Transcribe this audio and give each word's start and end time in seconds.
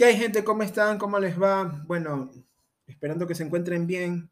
¿Qué 0.00 0.06
hay 0.06 0.16
gente? 0.16 0.44
¿Cómo 0.44 0.62
están? 0.62 0.96
¿Cómo 0.96 1.18
les 1.18 1.38
va? 1.38 1.84
Bueno, 1.86 2.30
esperando 2.86 3.26
que 3.26 3.34
se 3.34 3.42
encuentren 3.42 3.86
bien, 3.86 4.30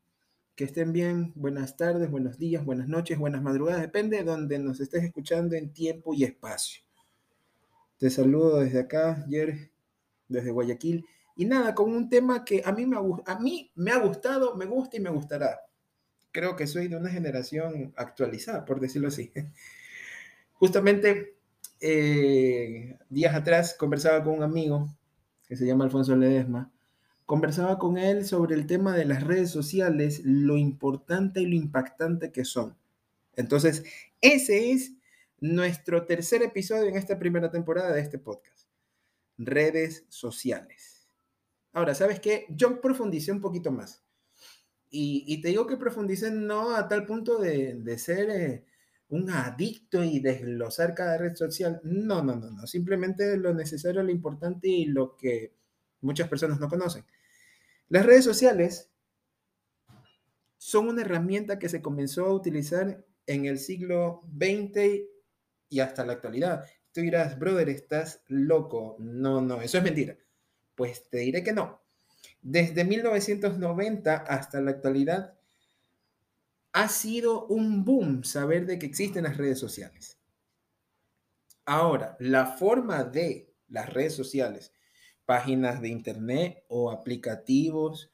que 0.56 0.64
estén 0.64 0.95
bien. 0.95 1.30
Buenas 1.35 1.77
tardes, 1.77 2.11
buenos 2.11 2.38
días, 2.38 2.64
buenas 2.64 2.88
noches, 2.88 3.19
buenas 3.19 3.43
madrugadas. 3.43 3.83
Depende 3.83 4.17
de 4.17 4.25
donde 4.25 4.59
nos 4.59 4.81
estés 4.81 5.04
escuchando 5.04 5.57
en 5.57 5.75
tiempo 5.75 6.15
y 6.15 6.25
espacio. 6.25 6.83
Te 7.99 8.09
saludo 8.09 8.61
desde 8.61 8.81
acá, 8.81 9.27
Jer, 9.29 9.71
desde 10.27 10.53
Guayaquil. 10.53 11.04
Y 11.37 11.44
nada, 11.44 11.74
con 11.74 11.92
un 11.92 12.08
tema 12.08 12.46
que 12.46 12.62
a 12.64 12.72
mí, 12.72 12.87
me, 12.87 12.96
a 13.26 13.38
mí 13.38 13.71
me 13.74 13.90
ha 13.90 13.98
gustado, 13.98 14.56
me 14.56 14.64
gusta 14.64 14.96
y 14.96 15.00
me 15.00 15.10
gustará. 15.10 15.60
Creo 16.32 16.56
que 16.56 16.66
soy 16.66 16.88
de 16.88 16.96
una 16.96 17.10
generación 17.10 17.92
actualizada, 17.95 18.64
por 18.64 18.80
decirlo 18.80 19.09
así. 19.09 19.34
Justamente 20.55 21.37
eh, 21.78 22.96
días 23.10 23.34
atrás 23.34 23.74
conversaba 23.78 24.24
con 24.24 24.32
un 24.32 24.42
amigo 24.42 24.88
que 25.48 25.56
se 25.56 25.66
llama 25.66 25.84
Alfonso 25.84 26.15
Ledesma, 26.15 26.70
conversaba 27.24 27.78
con 27.78 27.98
él 27.98 28.24
sobre 28.27 28.54
el 28.54 28.66
tema 28.66 28.95
de 28.96 29.04
las 29.04 29.23
redes 29.23 29.50
sociales, 29.50 30.23
lo 30.24 30.56
importante 30.56 31.40
y 31.40 31.46
lo 31.46 31.56
impactante 31.56 32.32
que 32.32 32.45
son. 32.45 32.77
Entonces, 33.34 33.84
ese 34.20 34.73
es 34.73 34.92
nuestro 35.40 36.06
tercer 36.06 36.42
episodio 36.42 36.88
en 36.88 36.96
esta 36.96 37.18
primera 37.18 37.50
temporada 37.50 37.92
de 37.92 38.00
este 38.00 38.18
podcast. 38.18 38.68
Redes 39.38 40.04
sociales. 40.09 41.09
Ahora, 41.73 41.95
¿sabes 41.95 42.20
qué? 42.20 42.46
Yo 42.51 42.80
profundicé 42.80 43.30
un 43.30 43.40
poquito 43.40 43.70
más. 43.70 44.02
Y, 44.90 45.40
te 45.42 45.48
digo 45.48 45.66
que 45.66 45.76
profundicé 45.76 46.30
no 46.30 46.74
a 46.74 46.88
tal 46.88 47.04
punto 47.04 47.38
de, 47.38 47.98
ser 47.98 48.30
eh, 48.30 48.65
un 49.10 49.30
adicto 49.30 50.04
y 50.04 50.20
desglosar 50.20 50.94
cada 50.94 51.16
red 51.16 51.34
social. 51.34 51.80
No, 51.82 52.22
no, 52.22 52.36
no, 52.36 52.50
no. 52.50 52.66
Simplemente 52.66 53.36
lo 53.36 53.54
necesario, 53.54 54.02
lo 54.02 54.10
importante 54.10 54.68
y 54.68 54.84
lo 54.84 55.16
que 55.16 55.54
muchas 56.00 56.28
personas 56.28 56.60
no 56.60 56.68
conocen. 56.68 57.04
Las 57.88 58.04
redes 58.04 58.24
sociales 58.24 58.90
son 60.59 60.88
una 60.88 61.02
herramienta 61.02 61.59
que 61.59 61.68
se 61.68 61.80
comenzó 61.80 62.26
a 62.26 62.34
utilizar 62.34 63.04
en 63.26 63.46
el 63.46 63.59
siglo 63.59 64.23
XX 64.37 65.06
y 65.70 65.81
hasta 65.81 66.05
la 66.05 66.15
actualidad. 66.15 66.65
Tú 66.93 67.00
dirás, 67.00 67.39
brother, 67.39 67.69
estás 67.69 68.22
loco. 68.27 68.97
No, 68.98 69.41
no, 69.41 69.62
eso 69.62 69.78
es 69.78 69.84
mentira. 69.84 70.17
Pues 70.75 71.09
te 71.09 71.19
diré 71.19 71.43
que 71.43 71.53
no. 71.53 71.81
Desde 72.43 72.84
1990 72.84 74.17
hasta 74.17 74.61
la 74.61 74.72
actualidad, 74.72 75.38
ha 76.73 76.89
sido 76.89 77.47
un 77.47 77.85
boom 77.85 78.25
saber 78.25 78.67
de 78.67 78.79
que 78.79 78.87
existen 78.87 79.25
las 79.25 79.37
redes 79.37 79.59
sociales. 79.59 80.19
Ahora, 81.65 82.17
la 82.21 82.47
forma 82.47 83.05
de 83.05 83.53
las 83.69 83.93
redes 83.93 84.15
sociales, 84.15 84.73
páginas 85.27 85.83
de 85.83 85.89
internet 85.89 86.65
o 86.69 86.91
aplicativos, 86.91 88.11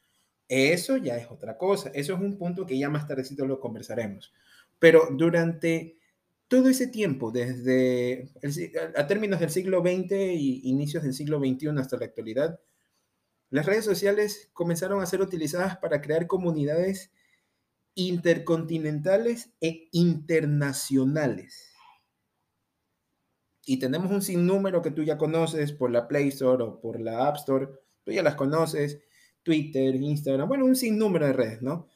eso 0.48 0.96
ya 0.96 1.16
es 1.16 1.30
otra 1.30 1.56
cosa. 1.56 1.90
Eso 1.94 2.14
es 2.14 2.20
un 2.20 2.36
punto 2.36 2.66
que 2.66 2.78
ya 2.78 2.90
más 2.90 3.06
tardecito 3.06 3.46
lo 3.46 3.60
conversaremos. 3.60 4.32
Pero 4.78 5.08
durante 5.10 5.98
todo 6.48 6.68
ese 6.68 6.88
tiempo, 6.88 7.30
desde 7.30 8.28
a 8.96 9.06
términos 9.06 9.40
del 9.40 9.50
siglo 9.50 9.80
XX 9.80 10.12
y 10.12 10.68
inicios 10.68 11.02
del 11.02 11.14
siglo 11.14 11.38
XXI 11.38 11.68
hasta 11.78 11.96
la 11.96 12.06
actualidad, 12.06 12.60
las 13.50 13.66
redes 13.66 13.84
sociales 13.84 14.50
comenzaron 14.52 15.00
a 15.00 15.06
ser 15.06 15.20
utilizadas 15.20 15.76
para 15.78 16.00
crear 16.00 16.26
comunidades 16.26 17.12
intercontinentales 17.94 19.50
e 19.60 19.88
internacionales. 19.92 21.72
Y 23.66 23.78
tenemos 23.78 24.10
un 24.10 24.22
sinnúmero 24.22 24.82
que 24.82 24.90
tú 24.90 25.02
ya 25.02 25.16
conoces 25.16 25.72
por 25.72 25.90
la 25.90 26.06
Play 26.06 26.28
Store 26.28 26.62
o 26.62 26.80
por 26.80 27.00
la 27.00 27.28
App 27.28 27.36
Store, 27.36 27.68
tú 28.02 28.12
ya 28.12 28.22
las 28.22 28.34
conoces, 28.34 29.00
Twitter, 29.42 29.94
Instagram, 29.94 30.48
bueno, 30.48 30.64
un 30.64 30.76
sinnúmero 30.76 31.26
de 31.26 31.32
redes, 31.32 31.62
¿no? 31.62 31.88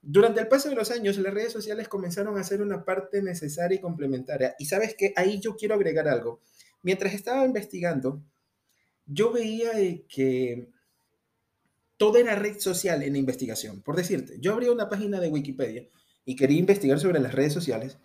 Durante 0.00 0.40
el 0.40 0.48
paso 0.48 0.68
de 0.68 0.76
los 0.76 0.90
años, 0.90 1.18
las 1.18 1.34
redes 1.34 1.52
sociales 1.52 1.88
comenzaron 1.88 2.38
a 2.38 2.44
ser 2.44 2.62
una 2.62 2.84
parte 2.84 3.22
necesaria 3.22 3.76
y 3.76 3.80
complementaria. 3.80 4.54
Y 4.58 4.66
sabes 4.66 4.94
que 4.94 5.12
ahí 5.16 5.40
yo 5.40 5.56
quiero 5.56 5.74
agregar 5.74 6.06
algo. 6.06 6.40
Mientras 6.82 7.12
estaba 7.12 7.44
investigando, 7.44 8.22
yo 9.04 9.32
veía 9.32 9.72
que 10.08 10.68
todo 11.96 12.18
era 12.18 12.34
red 12.34 12.58
social 12.58 13.02
en 13.02 13.12
la 13.12 13.18
investigación. 13.18 13.82
Por 13.82 13.96
decirte, 13.96 14.38
yo 14.40 14.52
abrí 14.52 14.68
una 14.68 14.88
página 14.88 15.20
de 15.20 15.28
Wikipedia 15.28 15.88
y 16.24 16.36
quería 16.36 16.58
investigar 16.58 16.98
sobre 16.98 17.20
las 17.20 17.34
redes 17.34 17.52
sociales, 17.52 17.98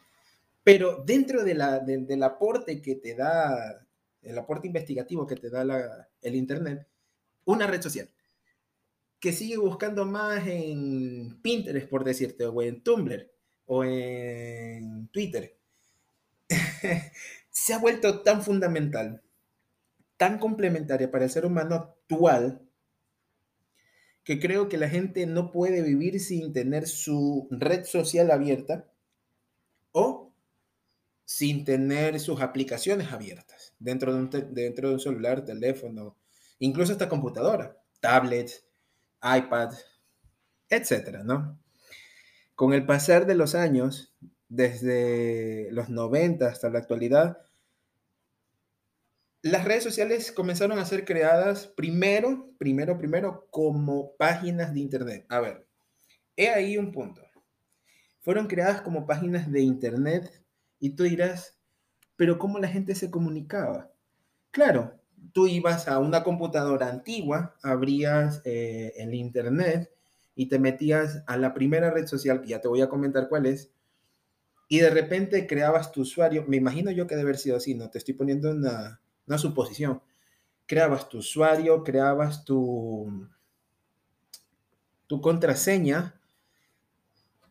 pero 0.63 1.03
dentro 1.05 1.43
de 1.43 1.55
la, 1.55 1.79
del 1.79 2.23
aporte 2.23 2.81
que 2.81 2.95
te 2.95 3.15
da, 3.15 3.87
el 4.21 4.37
aporte 4.37 4.67
investigativo 4.67 5.25
que 5.25 5.35
te 5.35 5.49
da 5.49 6.09
el 6.21 6.35
Internet, 6.35 6.87
una 7.45 7.67
red 7.67 7.81
social 7.81 8.09
que 9.21 9.31
sigue 9.31 9.57
buscando 9.57 10.03
más 10.03 10.45
en 10.47 11.39
Pinterest, 11.43 11.87
por 11.87 12.03
decirte, 12.03 12.47
o 12.47 12.61
en 12.63 12.81
Tumblr, 12.81 13.31
o 13.67 13.83
en 13.85 15.07
Twitter, 15.09 15.59
se 17.51 17.73
ha 17.73 17.77
vuelto 17.77 18.23
tan 18.23 18.41
fundamental, 18.41 19.21
tan 20.17 20.39
complementaria 20.39 21.11
para 21.11 21.25
el 21.25 21.29
ser 21.29 21.45
humano 21.45 21.75
actual, 21.75 22.67
que 24.23 24.39
creo 24.39 24.69
que 24.69 24.77
la 24.77 24.89
gente 24.89 25.25
no 25.25 25.51
puede 25.51 25.81
vivir 25.81 26.19
sin 26.19 26.53
tener 26.53 26.87
su 26.87 27.47
red 27.51 27.85
social 27.85 28.31
abierta 28.31 28.87
o 29.91 30.31
sin 31.25 31.63
tener 31.65 32.19
sus 32.19 32.41
aplicaciones 32.41 33.11
abiertas 33.11 33.73
dentro 33.79 34.13
de 34.13 34.19
un, 34.19 34.29
dentro 34.53 34.89
de 34.89 34.93
un 34.95 34.99
celular, 34.99 35.45
teléfono, 35.45 36.17
incluso 36.59 36.91
esta 36.91 37.09
computadora, 37.09 37.77
tablet, 37.99 38.51
iPad, 39.23 39.73
etcétera, 40.69 41.23
¿no? 41.23 41.59
Con 42.55 42.73
el 42.73 42.85
pasar 42.85 43.25
de 43.25 43.35
los 43.35 43.55
años, 43.55 44.13
desde 44.49 45.69
los 45.71 45.89
90 45.89 46.47
hasta 46.47 46.69
la 46.69 46.79
actualidad, 46.79 47.37
las 49.43 49.65
redes 49.65 49.83
sociales 49.83 50.31
comenzaron 50.31 50.77
a 50.77 50.85
ser 50.85 51.03
creadas 51.03 51.67
primero, 51.67 52.53
primero, 52.59 52.97
primero 52.97 53.47
como 53.49 54.15
páginas 54.15 54.73
de 54.73 54.79
Internet. 54.79 55.25
A 55.29 55.39
ver, 55.39 55.65
he 56.35 56.49
ahí 56.49 56.77
un 56.77 56.91
punto. 56.91 57.21
Fueron 58.21 58.47
creadas 58.47 58.81
como 58.81 59.07
páginas 59.07 59.51
de 59.51 59.61
Internet 59.61 60.43
y 60.79 60.91
tú 60.91 61.03
dirás, 61.03 61.57
pero 62.15 62.37
¿cómo 62.37 62.59
la 62.59 62.67
gente 62.67 62.93
se 62.93 63.09
comunicaba? 63.09 63.91
Claro, 64.51 64.99
tú 65.33 65.47
ibas 65.47 65.87
a 65.87 65.97
una 65.97 66.23
computadora 66.23 66.89
antigua, 66.89 67.55
abrías 67.63 68.41
eh, 68.45 68.93
el 68.97 69.15
Internet 69.15 69.91
y 70.35 70.49
te 70.49 70.59
metías 70.59 71.23
a 71.25 71.37
la 71.37 71.55
primera 71.55 71.89
red 71.89 72.05
social, 72.05 72.41
que 72.41 72.49
ya 72.49 72.61
te 72.61 72.67
voy 72.67 72.81
a 72.81 72.89
comentar 72.89 73.27
cuál 73.27 73.47
es, 73.47 73.71
y 74.67 74.79
de 74.79 74.89
repente 74.89 75.47
creabas 75.47 75.91
tu 75.91 76.01
usuario. 76.01 76.45
Me 76.47 76.57
imagino 76.57 76.91
yo 76.91 77.07
que 77.07 77.15
debe 77.15 77.29
haber 77.29 77.37
sido 77.37 77.57
así, 77.57 77.73
¿no? 77.73 77.89
Te 77.89 77.97
estoy 77.97 78.13
poniendo 78.13 78.51
una, 78.51 79.00
una 79.27 79.37
suposición. 79.37 80.01
Creabas 80.65 81.09
tu 81.09 81.19
usuario, 81.19 81.83
creabas 81.83 82.45
tu, 82.45 83.27
tu 85.07 85.21
contraseña, 85.21 86.19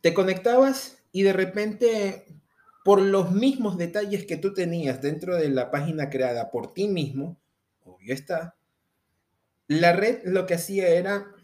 te 0.00 0.14
conectabas 0.14 1.02
y 1.12 1.22
de 1.22 1.32
repente, 1.32 2.26
por 2.84 3.02
los 3.02 3.32
mismos 3.32 3.76
detalles 3.76 4.24
que 4.24 4.36
tú 4.36 4.54
tenías 4.54 5.02
dentro 5.02 5.36
de 5.36 5.50
la 5.50 5.70
página 5.70 6.08
creada 6.08 6.50
por 6.50 6.72
ti 6.72 6.88
mismo, 6.88 7.36
obvio 7.84 8.14
está, 8.14 8.56
la 9.66 9.92
red 9.92 10.22
lo 10.24 10.46
que 10.46 10.54
hacía 10.54 10.88
era 10.88 11.34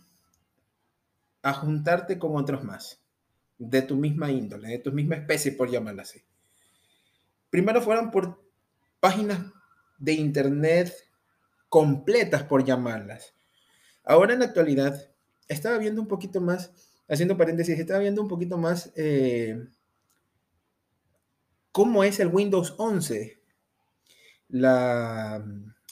juntarte 1.53 2.19
con 2.19 2.37
otros 2.37 2.65
más, 2.65 3.01
de 3.59 3.83
tu 3.83 3.97
misma 3.97 4.31
índole, 4.31 4.69
de 4.69 4.79
tu 4.79 4.93
misma 4.93 5.17
especie, 5.17 5.53
por 5.53 5.71
llamarla 5.71 6.03
así. 6.03 6.23
Primero 7.51 7.81
fueron 7.81 8.11
por 8.11 8.43
páginas 9.01 9.41
de 9.99 10.13
Internet 10.13 10.93
completas, 11.69 12.43
por 12.45 12.65
llamarlas. 12.65 13.35
Ahora 14.05 14.35
en 14.35 14.41
la 14.41 14.47
actualidad, 14.47 15.11
estaba 15.49 15.79
viendo 15.79 16.01
un 16.01 16.09
poquito 16.09 16.41
más, 16.41 16.73
haciendo 17.09 17.37
paréntesis, 17.37 17.79
estaba 17.79 18.01
viendo 18.01 18.23
un 18.23 18.29
poquito 18.29 18.57
más 18.57 18.93
eh, 18.97 19.67
cómo 21.73 22.05
es 22.05 22.21
el 22.21 22.29
Windows 22.29 22.75
11, 22.79 23.39
la, 24.49 25.45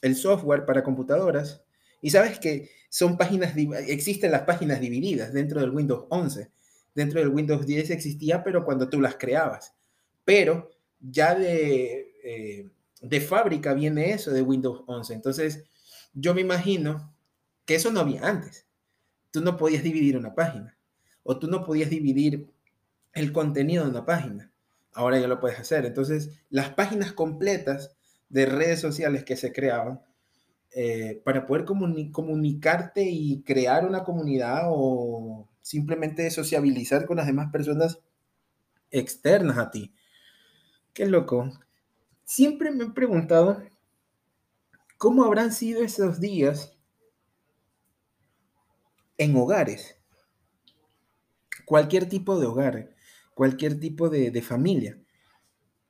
el 0.03 0.17
software 0.17 0.65
para 0.65 0.83
computadoras. 0.83 1.65
Y 2.01 2.11
sabes 2.11 2.39
que 2.39 2.71
son 2.89 3.17
páginas, 3.17 3.55
existen 3.89 4.31
las 4.31 4.43
páginas 4.43 4.81
divididas 4.81 5.33
dentro 5.33 5.61
del 5.61 5.71
Windows 5.71 6.07
11. 6.11 6.51
Dentro 6.95 7.19
del 7.19 7.31
Windows 7.31 7.67
10 7.67 7.91
existía, 7.91 8.45
pero 8.45 8.65
cuando 8.65 8.89
tú 8.89 9.01
las 9.01 9.17
creabas. 9.17 9.75
Pero 10.25 10.71
ya 11.01 11.35
de, 11.35 12.15
eh, 12.23 12.71
de 13.05 13.21
fábrica 13.21 13.75
viene 13.75 14.13
eso 14.13 14.31
de 14.31 14.43
Windows 14.43 14.83
11. 14.87 15.15
Entonces, 15.15 15.65
yo 16.15 16.35
me 16.35 16.41
imagino 16.41 17.15
que 17.65 17.75
eso 17.75 17.91
no 17.91 18.01
había 18.01 18.27
antes. 18.27 18.67
Tú 19.31 19.41
no 19.41 19.57
podías 19.57 19.83
dividir 19.83 20.17
una 20.17 20.35
página 20.35 20.79
o 21.23 21.39
tú 21.39 21.49
no 21.49 21.65
podías 21.65 21.91
dividir 21.91 22.51
el 23.13 23.33
contenido 23.33 23.85
de 23.85 23.91
una 23.91 24.07
página. 24.07 24.53
Ahora 24.93 25.19
ya 25.19 25.29
lo 25.29 25.41
puedes 25.41 25.59
hacer. 25.59 25.85
Entonces, 25.85 26.31
las 26.51 26.71
páginas 26.71 27.13
completas 27.13 27.97
de 28.29 28.47
redes 28.47 28.81
sociales 28.81 29.25
que 29.25 29.37
se 29.37 29.53
creaban 29.53 30.01
eh, 30.73 31.21
para 31.25 31.47
poder 31.47 31.65
comunicarte 31.65 33.03
y 33.03 33.43
crear 33.43 33.87
una 33.87 34.03
comunidad 34.03 34.63
o 34.67 35.49
simplemente 35.63 36.31
sociabilizar 36.31 37.07
con 37.07 37.17
las 37.17 37.27
demás 37.27 37.51
personas 37.53 38.01
externas 38.91 39.59
a 39.59 39.71
ti. 39.71 39.95
Qué 40.93 41.07
loco. 41.07 41.53
Siempre 42.25 42.71
me 42.71 42.85
he 42.85 42.91
preguntado 42.91 43.63
cómo 44.97 45.25
habrán 45.25 45.53
sido 45.53 45.83
esos 45.83 46.21
días 46.21 46.73
en 49.19 49.37
hogares. 49.37 49.97
Cualquier 51.67 52.09
tipo 52.09 52.39
de 52.39 52.47
hogar, 52.47 52.95
cualquier 53.35 53.79
tipo 53.79 54.09
de, 54.09 54.43
familia. 54.43 54.99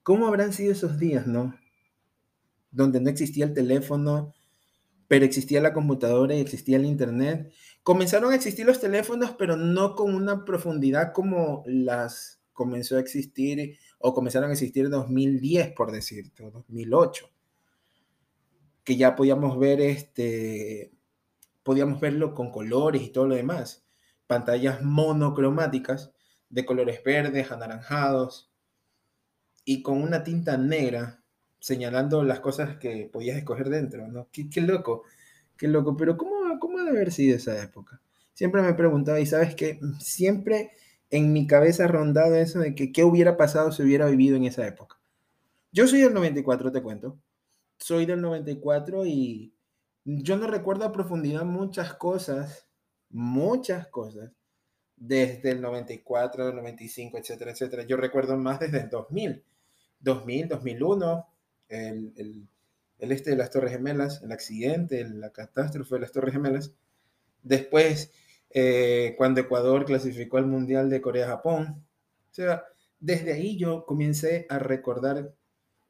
¿Cómo 0.02 0.26
habrán 0.26 0.52
sido 0.52 0.72
esos 0.72 0.98
días, 0.98 1.26
no? 1.26 1.54
Donde 2.70 3.00
no 3.00 3.08
existía 3.10 3.44
el 3.44 3.54
teléfono, 3.54 4.34
pero 5.08 5.24
existía 5.24 5.60
la 5.60 5.72
computadora 5.72 6.34
y 6.34 6.40
existía 6.40 6.76
el 6.76 6.84
internet. 6.84 7.52
Comenzaron 7.82 8.32
a 8.32 8.36
existir 8.36 8.66
los 8.66 8.80
teléfonos, 8.80 9.32
pero 9.38 9.56
no 9.56 9.94
con 9.94 10.14
una 10.14 10.44
profundidad 10.44 11.12
como 11.12 11.62
las 11.66 12.40
comenzó 12.52 12.96
a 12.96 13.00
existir 13.00 13.78
o 14.06 14.12
comenzaron 14.12 14.50
a 14.50 14.52
existir 14.52 14.84
en 14.84 14.90
2010, 14.90 15.72
por 15.72 15.90
decirte, 15.90 16.44
o 16.44 16.50
2008, 16.50 17.30
que 18.84 18.96
ya 18.98 19.16
podíamos 19.16 19.58
ver 19.58 19.80
este, 19.80 20.92
podíamos 21.62 22.00
verlo 22.00 22.34
con 22.34 22.50
colores 22.50 23.00
y 23.00 23.08
todo 23.08 23.26
lo 23.26 23.34
demás, 23.34 23.86
pantallas 24.26 24.82
monocromáticas 24.82 26.12
de 26.50 26.66
colores 26.66 27.02
verdes, 27.02 27.50
anaranjados 27.50 28.52
y 29.64 29.80
con 29.80 30.02
una 30.02 30.22
tinta 30.22 30.58
negra 30.58 31.24
señalando 31.58 32.24
las 32.24 32.40
cosas 32.40 32.76
que 32.76 33.08
podías 33.10 33.38
escoger 33.38 33.70
dentro, 33.70 34.06
¿no? 34.06 34.28
Qué, 34.30 34.60
loco, 34.60 35.04
qué 35.56 35.66
loco, 35.66 35.96
pero 35.96 36.18
¿cómo, 36.18 36.58
¿cómo 36.60 36.76
debe 36.76 36.90
haber 36.90 37.10
sido 37.10 37.38
esa 37.38 37.58
época? 37.62 38.02
Siempre 38.34 38.60
me 38.60 38.68
he 38.68 38.74
preguntado, 38.74 39.16
y 39.16 39.24
sabes 39.24 39.54
que 39.54 39.80
siempre 39.98 40.72
en 41.16 41.32
mi 41.32 41.46
cabeza 41.46 41.86
rondado 41.86 42.34
eso 42.34 42.58
de 42.58 42.74
que 42.74 42.90
qué 42.90 43.04
hubiera 43.04 43.36
pasado 43.36 43.70
si 43.70 43.84
hubiera 43.84 44.06
vivido 44.06 44.36
en 44.36 44.46
esa 44.46 44.66
época. 44.66 44.98
Yo 45.70 45.86
soy 45.86 46.00
del 46.00 46.12
94, 46.12 46.72
te 46.72 46.82
cuento. 46.82 47.20
Soy 47.78 48.04
del 48.04 48.20
94 48.20 49.06
y 49.06 49.54
yo 50.04 50.36
no 50.36 50.48
recuerdo 50.48 50.84
a 50.84 50.90
profundidad 50.90 51.44
muchas 51.44 51.94
cosas, 51.94 52.66
muchas 53.10 53.86
cosas, 53.86 54.32
desde 54.96 55.52
el 55.52 55.60
94, 55.60 56.48
el 56.48 56.56
95, 56.56 57.18
etcétera, 57.18 57.52
etcétera. 57.52 57.84
Yo 57.84 57.96
recuerdo 57.96 58.36
más 58.36 58.58
desde 58.58 58.80
el 58.80 58.90
2000, 58.90 59.44
2000, 60.00 60.48
2001, 60.48 61.26
el, 61.68 62.12
el, 62.16 62.48
el, 62.98 63.12
este 63.12 63.30
de 63.30 63.36
las 63.36 63.50
Torres 63.50 63.70
Gemelas, 63.70 64.20
el 64.20 64.32
accidente, 64.32 65.08
la 65.08 65.30
catástrofe 65.30 65.94
de 65.94 66.00
las 66.00 66.10
Torres 66.10 66.34
Gemelas. 66.34 66.72
Después, 67.44 68.10
eh, 68.54 69.14
cuando 69.18 69.40
Ecuador 69.40 69.84
clasificó 69.84 70.38
al 70.38 70.46
Mundial 70.46 70.88
de 70.88 71.00
Corea-Japón. 71.00 71.84
O 72.30 72.34
sea, 72.34 72.64
desde 73.00 73.32
ahí 73.32 73.58
yo 73.58 73.84
comencé 73.84 74.46
a 74.48 74.58
recordar, 74.60 75.34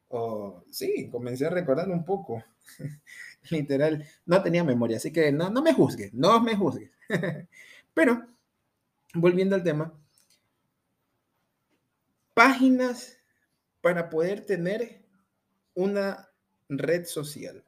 o 0.09 0.63
sí, 0.71 1.09
comencé 1.11 1.45
a 1.45 1.51
recordar 1.51 1.89
un 1.89 2.03
poco. 2.03 2.43
Literal, 3.51 4.03
no 4.25 4.41
tenía 4.41 4.63
memoria, 4.63 4.97
así 4.97 5.13
que 5.13 5.31
no, 5.31 5.51
no 5.51 5.61
me 5.61 5.73
juzgues, 5.73 6.13
no 6.13 6.41
me 6.41 6.55
juzgues. 6.55 6.89
Pero, 7.93 8.25
volviendo 9.13 9.55
al 9.55 9.63
tema, 9.63 9.93
páginas 12.33 13.19
para 13.81 14.09
poder 14.09 14.43
tener 14.43 15.05
una 15.75 16.29
red 16.67 17.05
social. 17.05 17.63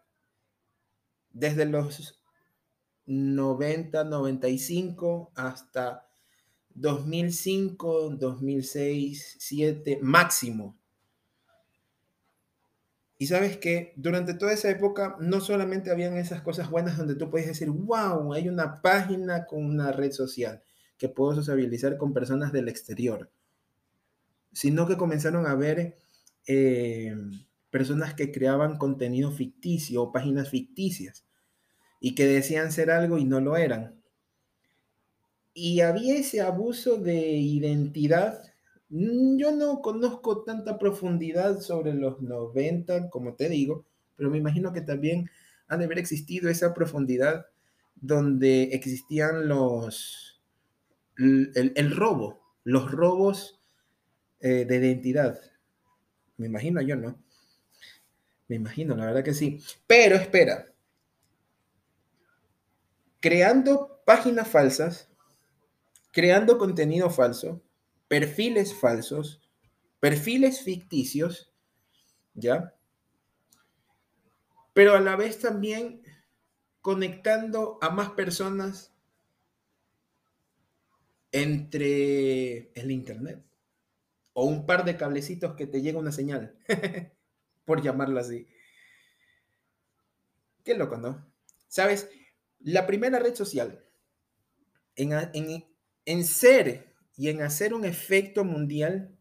Desde 1.31 1.65
los 1.65 2.16
90, 3.07 4.03
95 4.03 5.31
hasta 5.35 6.07
2005, 6.75 8.09
2006, 8.17 9.37
2007 9.39 9.99
máximo. 10.01 10.77
Y 13.17 13.27
sabes 13.27 13.57
que 13.57 13.93
durante 13.95 14.35
toda 14.35 14.53
esa 14.53 14.69
época 14.69 15.15
no 15.19 15.41
solamente 15.41 15.89
habían 15.89 16.17
esas 16.17 16.41
cosas 16.41 16.69
buenas 16.69 16.97
donde 16.97 17.15
tú 17.15 17.31
puedes 17.31 17.47
decir, 17.47 17.69
wow, 17.71 18.33
hay 18.33 18.47
una 18.47 18.81
página 18.81 19.47
con 19.47 19.65
una 19.65 19.91
red 19.91 20.11
social 20.11 20.61
que 20.99 21.09
puedo 21.09 21.33
sociabilizar 21.33 21.97
con 21.97 22.13
personas 22.13 22.51
del 22.51 22.67
exterior, 22.67 23.31
sino 24.51 24.85
que 24.85 24.97
comenzaron 24.97 25.47
a 25.47 25.55
ver 25.55 25.97
eh, 26.45 27.15
personas 27.71 28.13
que 28.13 28.31
creaban 28.31 28.77
contenido 28.77 29.31
ficticio 29.31 30.03
o 30.03 30.11
páginas 30.11 30.49
ficticias 30.49 31.26
y 31.99 32.15
que 32.15 32.25
decían 32.25 32.71
ser 32.71 32.91
algo 32.91 33.17
y 33.17 33.25
no 33.25 33.39
lo 33.39 33.57
eran. 33.57 34.01
Y 35.53 35.81
había 35.81 36.15
ese 36.15 36.41
abuso 36.41 36.97
de 36.97 37.17
identidad. 37.17 38.43
Mm, 38.89 39.37
yo 39.37 39.51
no 39.51 39.81
conozco 39.81 40.43
tanta 40.43 40.77
profundidad 40.77 41.59
sobre 41.59 41.93
los 41.93 42.21
90, 42.21 43.09
como 43.09 43.33
te 43.35 43.49
digo, 43.49 43.85
pero 44.15 44.29
me 44.29 44.37
imagino 44.37 44.71
que 44.73 44.81
también 44.81 45.29
ha 45.67 45.77
de 45.77 45.85
haber 45.85 45.99
existido 45.99 46.49
esa 46.49 46.73
profundidad 46.73 47.47
donde 47.95 48.63
existían 48.73 49.47
los, 49.47 50.41
el, 51.17 51.95
robo, 51.95 52.39
los 52.63 52.91
robos 52.91 53.59
eh, 54.39 54.65
de 54.65 54.77
identidad. 54.77 55.39
Me 56.37 56.45
imagino 56.45 56.81
yo, 56.81 56.95
¿no? 56.95 57.17
Me 58.47 58.55
imagino, 58.55 58.95
la 58.95 59.07
verdad 59.07 59.23
que 59.23 59.33
sí. 59.33 59.59
Pero 59.87 60.15
espera, 60.15 60.67
creando 63.19 64.01
páginas 64.05 64.47
falsas, 64.47 65.09
creando 66.11 66.57
contenido 66.57 67.09
falso, 67.09 67.61
perfiles 68.07 68.73
falsos, 68.73 69.41
perfiles 69.99 70.61
ficticios, 70.61 71.51
¿ya? 72.33 72.73
Pero 74.73 74.95
a 74.95 74.99
la 74.99 75.15
vez 75.15 75.39
también 75.39 76.01
conectando 76.81 77.79
a 77.81 77.89
más 77.89 78.11
personas 78.11 78.93
entre 81.31 82.71
el 82.73 82.91
Internet 82.91 83.43
o 84.33 84.45
un 84.45 84.65
par 84.65 84.85
de 84.85 84.97
cablecitos 84.97 85.55
que 85.55 85.67
te 85.67 85.81
llega 85.81 85.99
una 85.99 86.11
señal, 86.11 86.55
por 87.65 87.81
llamarlo 87.81 88.19
así. 88.19 88.47
Qué 90.63 90.75
loco, 90.75 90.97
¿no? 90.97 91.25
¿Sabes? 91.67 92.09
La 92.67 92.85
primera 92.85 93.17
red 93.17 93.33
social 93.33 93.81
en, 94.97 96.25
ser 96.25 96.93
y 97.15 97.29
en 97.29 97.41
hacer 97.41 97.73
un 97.73 97.85
efecto 97.85 98.43
mundial 98.43 99.17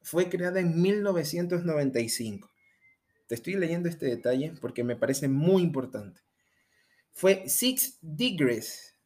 fue 0.00 0.28
creada 0.28 0.58
en 0.58 0.82
1995. 0.82 2.50
Te 3.28 3.36
estoy 3.36 3.54
leyendo 3.54 3.88
este 3.88 4.06
detalle 4.06 4.54
porque 4.60 4.82
me 4.82 4.96
parece 4.96 5.28
muy 5.28 5.62
importante. 5.62 6.20
Fue 7.12 7.48
Six 7.48 7.98
Degrees. 8.00 8.96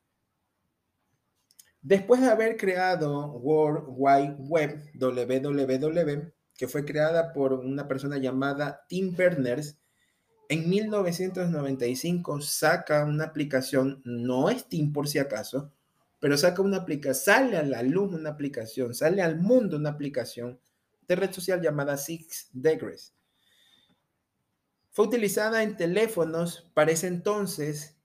Después 1.82 2.22
de 2.22 2.28
haber 2.28 2.56
creado 2.56 3.32
World 3.32 3.84
Wide 3.88 4.36
Web, 4.38 4.92
WWW, 4.94 6.32
que 6.56 6.68
fue 6.68 6.86
creada 6.86 7.34
por 7.34 7.52
una 7.52 7.86
persona 7.86 8.16
llamada 8.16 8.86
Tim 8.88 9.14
Berners, 9.14 9.76
en 10.48 10.68
1995 10.68 12.40
saca 12.40 13.04
una 13.04 13.24
aplicación, 13.24 14.00
no 14.04 14.48
Steam 14.50 14.92
por 14.92 15.08
si 15.08 15.18
acaso, 15.18 15.72
pero 16.20 16.36
saca 16.36 16.62
una 16.62 16.78
aplicación, 16.78 17.24
sale 17.24 17.56
a 17.56 17.62
la 17.62 17.82
luz 17.82 18.14
una 18.14 18.30
aplicación, 18.30 18.94
sale 18.94 19.22
al 19.22 19.40
mundo 19.40 19.76
una 19.76 19.90
aplicación 19.90 20.58
de 21.08 21.16
red 21.16 21.32
social 21.32 21.60
llamada 21.60 21.96
Six 21.96 22.50
Degrees. 22.52 23.14
Fue 24.90 25.06
utilizada 25.06 25.62
en 25.62 25.76
teléfonos 25.76 26.70
para 26.72 26.90
ese 26.90 27.06
entonces. 27.06 27.96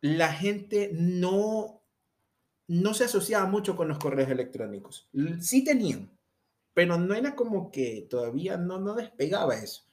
La 0.00 0.32
gente 0.32 0.90
no, 0.92 1.82
no 2.66 2.94
se 2.94 3.04
asociaba 3.04 3.46
mucho 3.46 3.76
con 3.76 3.88
los 3.88 3.98
correos 3.98 4.30
electrónicos. 4.30 5.08
Sí 5.40 5.62
tenían, 5.62 6.10
pero 6.74 6.98
no 6.98 7.14
era 7.14 7.36
como 7.36 7.70
que 7.70 8.06
todavía 8.10 8.56
no, 8.56 8.80
no 8.80 8.94
despegaba 8.94 9.54
eso. 9.54 9.84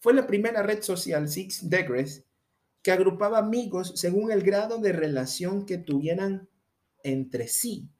Fue 0.00 0.14
la 0.14 0.26
primera 0.26 0.62
red 0.62 0.82
social, 0.82 1.28
Six 1.28 1.68
Degrees, 1.68 2.24
que 2.82 2.92
agrupaba 2.92 3.38
amigos 3.38 3.92
según 3.96 4.30
el 4.30 4.42
grado 4.42 4.78
de 4.78 4.92
relación 4.92 5.66
que 5.66 5.78
tuvieran 5.78 6.48
entre 7.02 7.48
sí. 7.48 7.90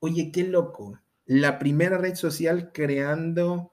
Oye, 0.00 0.32
qué 0.32 0.44
loco. 0.44 0.98
La 1.26 1.58
primera 1.58 1.98
red 1.98 2.14
social 2.14 2.72
creando 2.72 3.72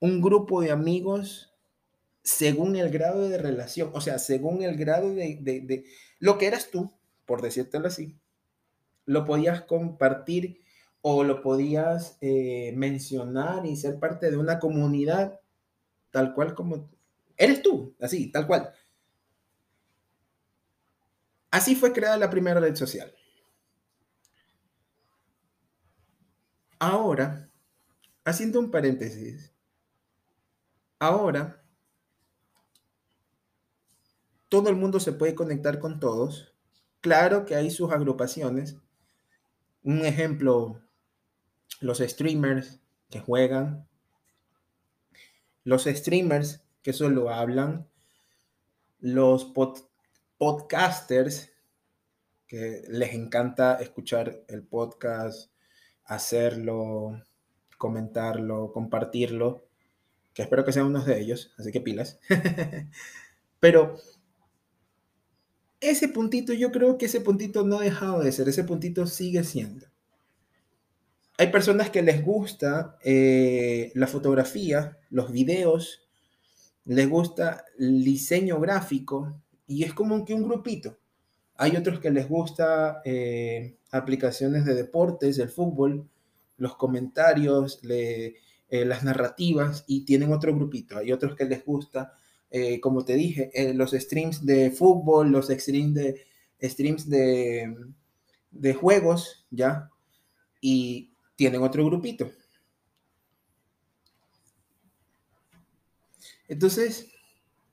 un 0.00 0.20
grupo 0.20 0.62
de 0.62 0.72
amigos 0.72 1.52
según 2.22 2.76
el 2.76 2.90
grado 2.90 3.28
de 3.28 3.38
relación, 3.38 3.90
o 3.94 4.00
sea, 4.00 4.18
según 4.18 4.62
el 4.62 4.76
grado 4.76 5.14
de, 5.14 5.84
lo 6.18 6.38
que 6.38 6.46
eras 6.46 6.70
tú, 6.70 6.92
por 7.26 7.42
decírtelo 7.42 7.88
así, 7.88 8.16
lo 9.06 9.24
podías 9.24 9.62
compartir 9.62 10.60
o 11.02 11.24
lo 11.24 11.42
podías 11.42 12.16
eh, 12.20 12.72
mencionar 12.76 13.66
y 13.66 13.76
ser 13.76 13.98
parte 13.98 14.30
de 14.30 14.36
una 14.36 14.60
comunidad 14.60 15.40
tal 16.12 16.34
cual 16.34 16.54
como 16.54 16.88
Eres 17.36 17.62
tú, 17.62 17.96
así, 18.00 18.30
tal 18.30 18.46
cual. 18.46 18.72
Así 21.50 21.74
fue 21.74 21.92
creada 21.92 22.16
la 22.16 22.30
primera 22.30 22.60
red 22.60 22.74
social. 22.76 23.12
Ahora, 26.78 27.50
haciendo 28.24 28.58
un 28.58 28.70
paréntesis, 28.70 29.52
ahora 30.98 31.62
todo 34.48 34.68
el 34.68 34.76
mundo 34.76 35.00
se 35.00 35.12
puede 35.12 35.34
conectar 35.34 35.78
con 35.78 35.98
todos. 35.98 36.54
Claro 37.00 37.44
que 37.44 37.54
hay 37.54 37.70
sus 37.70 37.90
agrupaciones. 37.90 38.76
Un 39.82 40.04
ejemplo, 40.04 40.80
los 41.80 41.98
streamers 41.98 42.80
que 43.10 43.20
juegan, 43.20 43.88
los 45.64 45.84
streamers 45.84 46.62
que 46.82 46.92
solo 46.92 47.30
hablan, 47.30 47.88
los 49.00 49.52
podcasters 50.38 51.50
que 52.46 52.84
les 52.88 53.14
encanta 53.14 53.80
escuchar 53.80 54.44
el 54.48 54.62
podcast, 54.62 55.50
hacerlo, 56.04 57.22
comentarlo, 57.78 58.72
compartirlo, 58.72 59.66
que 60.34 60.42
espero 60.42 60.64
que 60.64 60.72
sean 60.72 60.86
unos 60.86 61.06
de 61.06 61.20
ellos, 61.20 61.52
así 61.58 61.72
que 61.72 61.80
pilas. 61.80 62.18
Pero 63.60 63.96
ese 65.80 66.08
puntito, 66.08 66.52
yo 66.52 66.70
creo 66.72 66.96
que 66.96 67.06
ese 67.06 67.20
puntito 67.20 67.64
no 67.64 67.78
ha 67.78 67.82
dejado 67.82 68.20
de 68.20 68.32
ser, 68.32 68.48
ese 68.48 68.64
puntito 68.64 69.06
sigue 69.06 69.44
siendo. 69.44 69.91
Hay 71.38 71.48
personas 71.48 71.90
que 71.90 72.02
les 72.02 72.22
gusta 72.24 72.98
eh, 73.02 73.90
la 73.94 74.06
fotografía, 74.06 74.98
los 75.10 75.32
videos, 75.32 76.06
les 76.84 77.08
gusta 77.08 77.64
el 77.78 78.04
diseño 78.04 78.60
gráfico 78.60 79.40
y 79.66 79.84
es 79.84 79.94
como 79.94 80.24
que 80.24 80.34
un 80.34 80.42
grupito. 80.42 80.98
Hay 81.56 81.76
otros 81.76 82.00
que 82.00 82.10
les 82.10 82.28
gusta 82.28 83.00
eh, 83.04 83.76
aplicaciones 83.90 84.64
de 84.64 84.74
deportes, 84.74 85.38
el 85.38 85.48
fútbol, 85.48 86.08
los 86.58 86.76
comentarios, 86.76 87.80
eh, 87.88 88.34
las 88.68 89.02
narrativas 89.04 89.84
y 89.86 90.04
tienen 90.04 90.32
otro 90.32 90.54
grupito. 90.54 90.98
Hay 90.98 91.12
otros 91.12 91.34
que 91.36 91.44
les 91.44 91.64
gusta 91.64 92.14
como 92.82 93.02
te 93.02 93.14
dije, 93.14 93.50
los 93.72 93.92
streams 93.92 94.44
de 94.44 94.70
fútbol, 94.70 95.30
los 95.30 95.48
streams 95.48 95.94
de, 95.94 96.20
streams 96.60 97.08
de, 97.08 97.74
de 98.50 98.74
juegos, 98.74 99.46
¿ya? 99.50 99.88
Y 100.60 101.11
tienen 101.42 101.62
otro 101.64 101.84
grupito. 101.84 102.30
Entonces, 106.46 107.08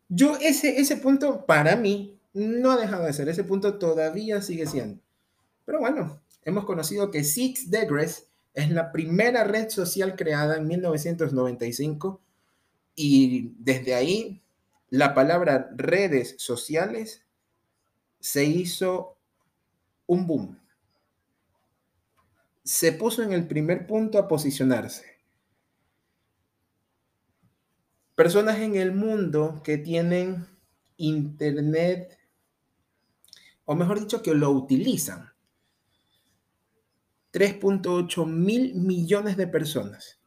yo 0.08 0.38
ese, 0.38 0.80
ese 0.80 0.98
punto 0.98 1.46
para 1.46 1.76
mí 1.76 2.18
no 2.34 2.72
ha 2.72 2.78
dejado 2.78 3.06
de 3.06 3.14
ser, 3.14 3.30
ese 3.30 3.44
punto 3.44 3.78
todavía 3.78 4.42
sigue 4.42 4.66
siendo. 4.66 5.00
Pero 5.66 5.82
bueno, 5.82 6.20
hemos 6.46 6.66
conocido 6.66 7.12
que 7.12 7.24
Six 7.24 7.70
Degrees 7.70 8.26
es 8.56 8.72
la 8.72 8.92
primera 8.92 9.44
red 9.44 9.70
social 9.70 10.16
creada 10.16 10.58
en 10.58 10.66
1995 10.66 12.20
y 12.96 13.54
desde 13.60 13.94
ahí 13.94 14.42
la 14.90 15.14
palabra 15.14 15.70
redes 15.76 16.34
sociales 16.40 17.22
se 18.20 18.46
hizo 18.46 19.16
un 20.08 20.26
boom. 20.26 20.60
Se 22.70 22.94
puso 22.94 23.24
en 23.24 23.34
el 23.34 23.48
primer 23.48 23.88
punto 23.88 24.20
a 24.20 24.28
posicionarse. 24.28 25.04
Personas 28.14 28.60
en 28.60 28.76
el 28.76 28.92
mundo 28.92 29.64
que 29.64 29.80
tienen 29.80 30.46
internet, 30.96 32.20
o 33.66 33.74
mejor 33.74 34.00
dicho, 34.00 34.22
que 34.22 34.36
lo 34.36 34.52
utilizan. 34.52 35.32
3.8 37.34 38.28
mil 38.28 38.76
millones 38.76 39.36
de 39.36 39.48
personas. 39.48 40.20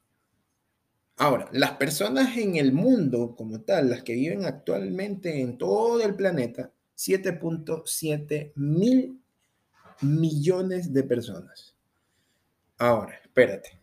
Ahora, 1.19 1.49
las 1.53 1.77
personas 1.77 2.37
en 2.37 2.57
el 2.57 2.73
mundo 2.73 3.37
como 3.37 3.61
tal, 3.61 3.89
las 3.89 4.03
que 4.03 4.15
viven 4.15 4.47
actualmente 4.47 5.41
en 5.41 5.59
todo 5.59 6.03
el 6.03 6.17
planeta, 6.17 6.73
7.7 6.97 8.51
mil 8.57 9.23
millones 10.01 10.93
de 10.93 11.05
personas. 11.05 11.72
Ahora, 12.83 13.15
espérate. 13.23 13.79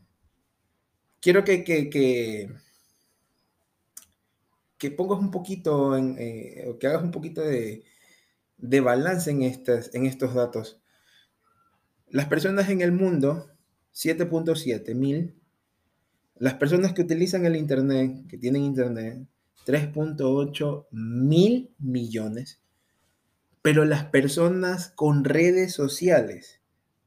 Quiero 1.21 1.45
que, 1.45 1.63
que, 1.63 1.89
que, 4.77 4.91
pongas 4.91 5.19
un 5.19 5.31
poquito, 5.31 5.95
eh, 5.95 6.65
o 6.67 6.77
que 6.77 6.87
hagas 6.87 7.03
un 7.03 7.11
poquito 7.11 7.39
de, 7.39 7.85
de 8.57 8.81
balance 8.81 9.31
en, 9.31 9.43
estas, 9.43 9.95
en 9.95 10.05
estos 10.05 10.33
datos. 10.33 10.81
Las 12.09 12.25
personas 12.25 12.67
en 12.67 12.81
el 12.81 12.91
mundo, 12.91 13.49
7.7 13.93 14.93
mil 14.95 15.39
las 16.35 16.55
personas 16.55 16.91
que 16.91 17.01
utilizan 17.01 17.45
el 17.45 17.55
Internet, 17.55 18.27
que 18.27 18.37
tienen 18.37 18.63
Internet, 18.63 19.25
3.8 19.65 20.87
mil 20.91 21.73
millones, 21.79 22.59
pero 23.61 23.85
las 23.85 24.03
personas 24.07 24.89
con 24.89 25.23
redes 25.23 25.71
sociales 25.71 26.59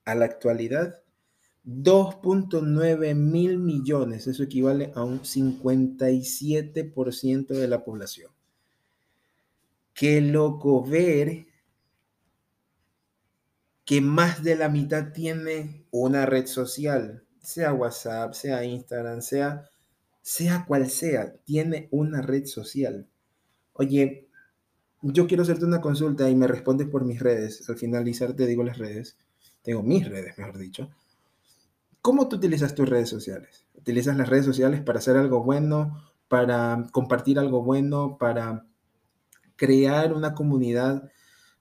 a 0.06 0.14
la 0.14 0.25
actualidad, 0.25 1.01
2.9 1.64 3.14
mil 3.14 3.59
millones, 3.59 4.26
eso 4.26 4.42
equivale 4.42 4.92
a 4.95 5.04
un 5.04 5.21
57% 5.21 7.47
de 7.49 7.69
la 7.69 7.85
población. 7.85 8.31
Qué 9.95 10.21
loco 10.21 10.85
ver 10.85 11.47
que 13.85 14.00
más 14.00 14.42
de 14.42 14.57
la 14.57 14.69
mitad 14.69 15.12
tiene 15.12 15.87
una 15.90 16.26
red 16.26 16.47
social 16.47 17.23
sea 17.42 17.73
WhatsApp, 17.73 18.35
sea 18.35 18.64
Instagram, 18.64 19.21
sea, 19.21 19.69
sea 20.23 20.64
cual 20.66 20.88
sea, 20.88 21.35
tiene 21.45 21.88
una 21.90 22.23
red 22.23 22.47
social. 22.47 23.07
Oye, 23.75 24.28
yo 25.02 25.26
quiero 25.26 25.42
hacerte 25.42 25.64
una 25.64 25.81
consulta 25.81 26.31
y 26.31 26.37
me 26.37 26.47
respondes 26.47 26.88
por 26.88 27.04
mis 27.04 27.21
redes. 27.21 27.69
Al 27.69 27.76
finalizar 27.76 28.35
te 28.35 28.47
digo 28.47 28.62
las 28.62 28.78
redes. 28.78 29.16
Tengo 29.62 29.83
mis 29.83 30.09
redes, 30.09 30.38
mejor 30.38 30.59
dicho. 30.59 30.90
¿Cómo 32.02 32.28
tú 32.28 32.35
utilizas 32.35 32.75
tus 32.75 32.88
redes 32.88 33.09
sociales? 33.09 33.64
¿Utilizas 33.75 34.16
las 34.16 34.28
redes 34.28 34.44
sociales 34.44 34.80
para 34.80 34.99
hacer 34.99 35.16
algo 35.16 35.44
bueno, 35.44 36.02
para 36.26 36.88
compartir 36.90 37.38
algo 37.38 37.62
bueno, 37.62 38.18
para 38.18 38.66
crear 39.54 40.12
una 40.12 40.35
comunidad 40.35 41.09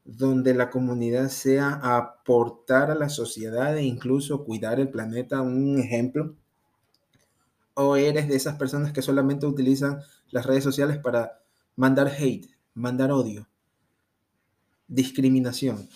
donde 0.03 0.55
la 0.55 0.71
comunidad 0.71 1.29
sea 1.29 1.79
aportar 1.83 2.89
a 2.89 2.95
la 2.95 3.09
sociedad 3.09 3.77
e 3.77 3.83
incluso 3.83 4.43
cuidar 4.43 4.79
el 4.79 4.89
planeta, 4.89 5.41
un 5.41 5.77
ejemplo? 5.77 6.35
¿O 7.75 7.95
eres 7.95 8.27
de 8.27 8.35
esas 8.35 8.55
personas 8.55 8.91
que 8.93 9.03
solamente 9.03 9.45
utilizan 9.45 10.01
las 10.31 10.47
redes 10.47 10.63
sociales 10.63 10.97
para 10.97 11.39
mandar 11.75 12.07
hate, 12.07 12.49
mandar 12.73 13.11
odio, 13.11 13.47
discriminación? 14.87 15.87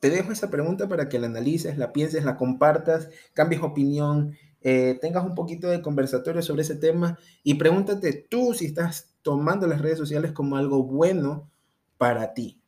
Te 0.00 0.10
dejo 0.10 0.32
esa 0.32 0.50
pregunta 0.50 0.88
para 0.88 1.08
que 1.08 1.18
la 1.18 1.26
analices, 1.26 1.78
la 1.78 1.92
pienses, 1.92 2.24
la 2.24 2.36
compartas, 2.36 3.08
cambies 3.32 3.62
opinión, 3.62 4.36
eh, 4.60 4.98
tengas 5.00 5.24
un 5.24 5.34
poquito 5.34 5.68
de 5.68 5.82
conversatorio 5.82 6.42
sobre 6.42 6.62
ese 6.62 6.76
tema 6.76 7.18
y 7.42 7.54
pregúntate 7.54 8.12
tú 8.12 8.54
si 8.54 8.66
estás 8.66 9.14
tomando 9.22 9.66
las 9.66 9.80
redes 9.80 9.98
sociales 9.98 10.32
como 10.32 10.56
algo 10.56 10.82
bueno 10.82 11.50
para 11.98 12.34
ti. 12.34 12.60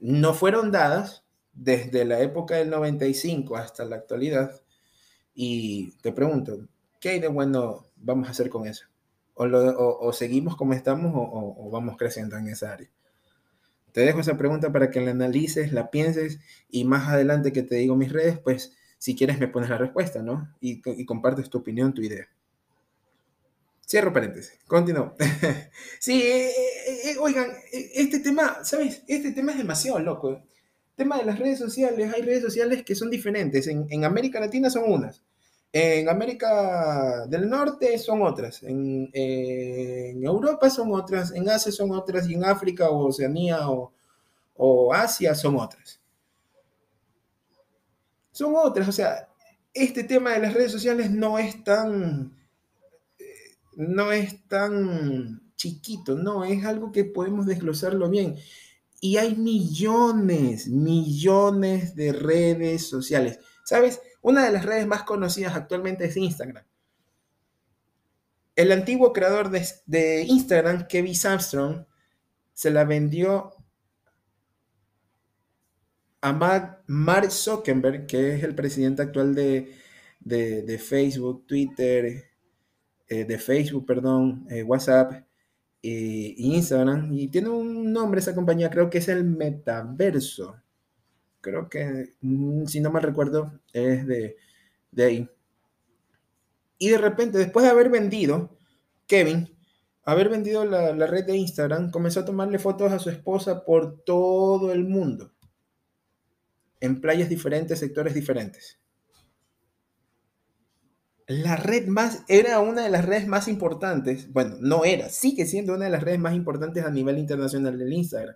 No 0.00 0.34
fueron 0.34 0.72
dadas 0.72 1.24
desde 1.52 2.04
la 2.04 2.20
época 2.20 2.56
del 2.56 2.70
95 2.70 3.56
hasta 3.56 3.84
la 3.84 3.96
actualidad 3.96 4.62
y 5.34 5.92
te 6.02 6.12
pregunto, 6.12 6.66
¿qué 7.00 7.10
hay 7.10 7.20
de 7.20 7.28
bueno 7.28 7.86
vamos 7.96 8.28
a 8.28 8.30
hacer 8.30 8.48
con 8.48 8.66
eso? 8.66 8.86
¿O, 9.34 10.12
seguimos 10.12 10.56
como 10.56 10.74
estamos 10.74 11.12
o 11.14 11.70
vamos 11.70 11.96
creciendo 11.96 12.36
en 12.36 12.48
esa 12.48 12.72
área? 12.72 12.90
Te 13.92 14.02
dejo 14.02 14.20
esa 14.20 14.36
pregunta 14.36 14.72
para 14.72 14.90
que 14.90 15.00
la 15.00 15.10
analices, 15.10 15.72
la 15.72 15.90
pienses 15.90 16.40
y 16.70 16.84
más 16.84 17.08
adelante 17.08 17.52
que 17.52 17.62
te 17.62 17.76
digo 17.76 17.96
mis 17.96 18.12
redes, 18.12 18.38
pues 18.38 18.72
si 18.98 19.16
quieres 19.16 19.38
me 19.38 19.48
pones 19.48 19.70
la 19.70 19.78
respuesta, 19.78 20.22
¿no? 20.22 20.54
Y, 20.60 20.82
compartes 21.06 21.48
tu 21.48 21.58
opinión, 21.58 21.94
tu 21.94 22.02
idea. 22.02 22.28
Cierro 23.88 24.12
paréntesis, 24.12 24.58
continúo. 24.66 25.16
sí, 25.98 26.22
eh, 26.22 26.50
eh, 26.50 27.00
eh, 27.06 27.16
oigan, 27.18 27.50
este 27.72 28.20
tema, 28.20 28.62
¿sabes? 28.62 29.02
Este 29.08 29.32
tema 29.32 29.52
es 29.52 29.58
demasiado 29.58 29.98
loco. 29.98 30.30
El 30.30 30.42
tema 30.96 31.16
de 31.18 31.24
las 31.24 31.38
redes 31.38 31.58
sociales, 31.58 32.12
hay 32.14 32.22
redes 32.22 32.42
sociales 32.42 32.84
que 32.84 32.94
son 32.94 33.10
diferentes. 33.10 33.66
En, 33.66 34.04
América 34.04 34.38
Latina 34.38 34.68
son 34.70 34.84
unas. 34.92 35.22
En 35.72 36.08
América 36.08 37.26
del 37.26 37.48
Norte 37.48 37.96
son 37.98 38.22
otras. 38.22 38.62
En, 38.62 39.10
Europa 39.14 40.68
son 40.70 40.92
otras. 40.92 41.32
En 41.32 41.48
Asia 41.48 41.72
son 41.72 41.92
otras. 41.92 42.28
Y 42.28 42.34
en 42.34 42.44
África 42.44 42.90
o 42.90 43.06
Oceanía 43.06 43.60
o 43.68 44.92
Asia 44.92 45.34
son 45.34 45.56
otras 45.56 46.00
son 48.40 48.54
otras. 48.56 48.88
O 48.88 48.92
sea, 48.92 49.28
este 49.74 50.04
tema 50.04 50.32
de 50.32 50.40
las 50.40 50.54
redes 50.54 50.72
sociales 50.72 51.10
no 51.10 51.38
es 51.38 51.62
tan, 51.62 52.36
no 53.76 54.12
es 54.12 54.46
tan 54.48 55.52
chiquito, 55.56 56.16
no, 56.16 56.44
es 56.44 56.64
algo 56.64 56.90
que 56.90 57.04
podemos 57.04 57.46
desglosarlo 57.46 58.08
bien. 58.08 58.36
Y 59.00 59.16
hay 59.16 59.34
millones, 59.36 60.68
millones 60.68 61.94
de 61.94 62.12
redes 62.12 62.86
sociales. 62.86 63.38
¿Sabes? 63.64 64.00
Una 64.22 64.44
de 64.44 64.52
las 64.52 64.64
redes 64.64 64.86
más 64.86 65.02
conocidas 65.04 65.54
actualmente 65.54 66.04
es 66.04 66.16
Instagram. 66.16 66.64
El 68.54 68.72
antiguo 68.72 69.12
creador 69.12 69.50
de, 69.50 70.22
Instagram, 70.22 70.86
Kevin 70.86 71.14
Armstrong, 71.24 71.86
se 72.52 72.70
la 72.70 72.84
vendió 72.84 73.54
a 76.20 76.78
Mark 76.86 77.30
Zuckerberg, 77.32 78.06
que 78.06 78.34
es 78.34 78.44
el 78.44 78.54
presidente 78.54 79.00
actual 79.00 79.34
de, 79.34 79.74
Facebook, 80.78 81.46
Twitter, 81.46 82.24
eh, 83.08 83.24
de 83.24 83.38
Facebook, 83.38 83.86
perdón, 83.86 84.46
eh, 84.50 84.62
WhatsApp 84.62 85.24
e 85.82 86.34
Instagram. 86.36 87.14
Y 87.14 87.28
tiene 87.28 87.48
un 87.48 87.90
nombre 87.92 88.20
esa 88.20 88.34
compañía, 88.34 88.68
creo 88.68 88.90
que 88.90 88.98
es 88.98 89.08
el 89.08 89.24
Metaverso. 89.24 90.60
Creo 91.40 91.68
que, 91.68 92.14
mm, 92.20 92.66
si 92.66 92.80
no 92.80 92.90
mal 92.90 93.02
recuerdo, 93.02 93.60
es 93.72 94.06
de, 94.06 94.36
de 94.92 95.04
ahí. 95.04 95.30
Y 96.78 96.88
de 96.88 96.98
repente, 96.98 97.38
después 97.38 97.64
de 97.64 97.70
haber 97.70 97.90
vendido, 97.90 98.56
Kevin, 99.06 99.54
haber 100.04 100.28
vendido 100.28 100.64
la, 100.64 101.06
red 101.06 101.26
de 101.26 101.36
Instagram, 101.36 101.90
comenzó 101.90 102.20
a 102.20 102.24
tomarle 102.24 102.58
fotos 102.58 102.90
a 102.92 102.98
su 102.98 103.10
esposa 103.10 103.64
por 103.64 104.02
todo 104.02 104.72
el 104.72 104.84
mundo, 104.84 105.32
en 106.80 107.00
playas 107.00 107.28
diferentes, 107.28 107.78
sectores 107.78 108.14
diferentes. 108.14 108.78
La 111.26 111.54
red 111.56 111.86
más, 111.86 112.24
era 112.28 112.58
una 112.60 112.82
de 112.82 112.90
las 112.90 113.04
redes 113.04 113.26
más 113.26 113.46
importantes, 113.46 114.32
bueno, 114.32 114.56
no 114.60 114.84
era, 114.84 115.08
sigue 115.10 115.46
siendo 115.46 115.74
una 115.74 115.84
de 115.84 115.90
las 115.92 116.02
redes 116.02 116.18
más 116.18 116.34
importantes 116.34 116.84
a 116.84 116.90
nivel 116.90 117.18
internacional 117.18 117.78
del 117.78 117.92
Instagram. 117.92 118.34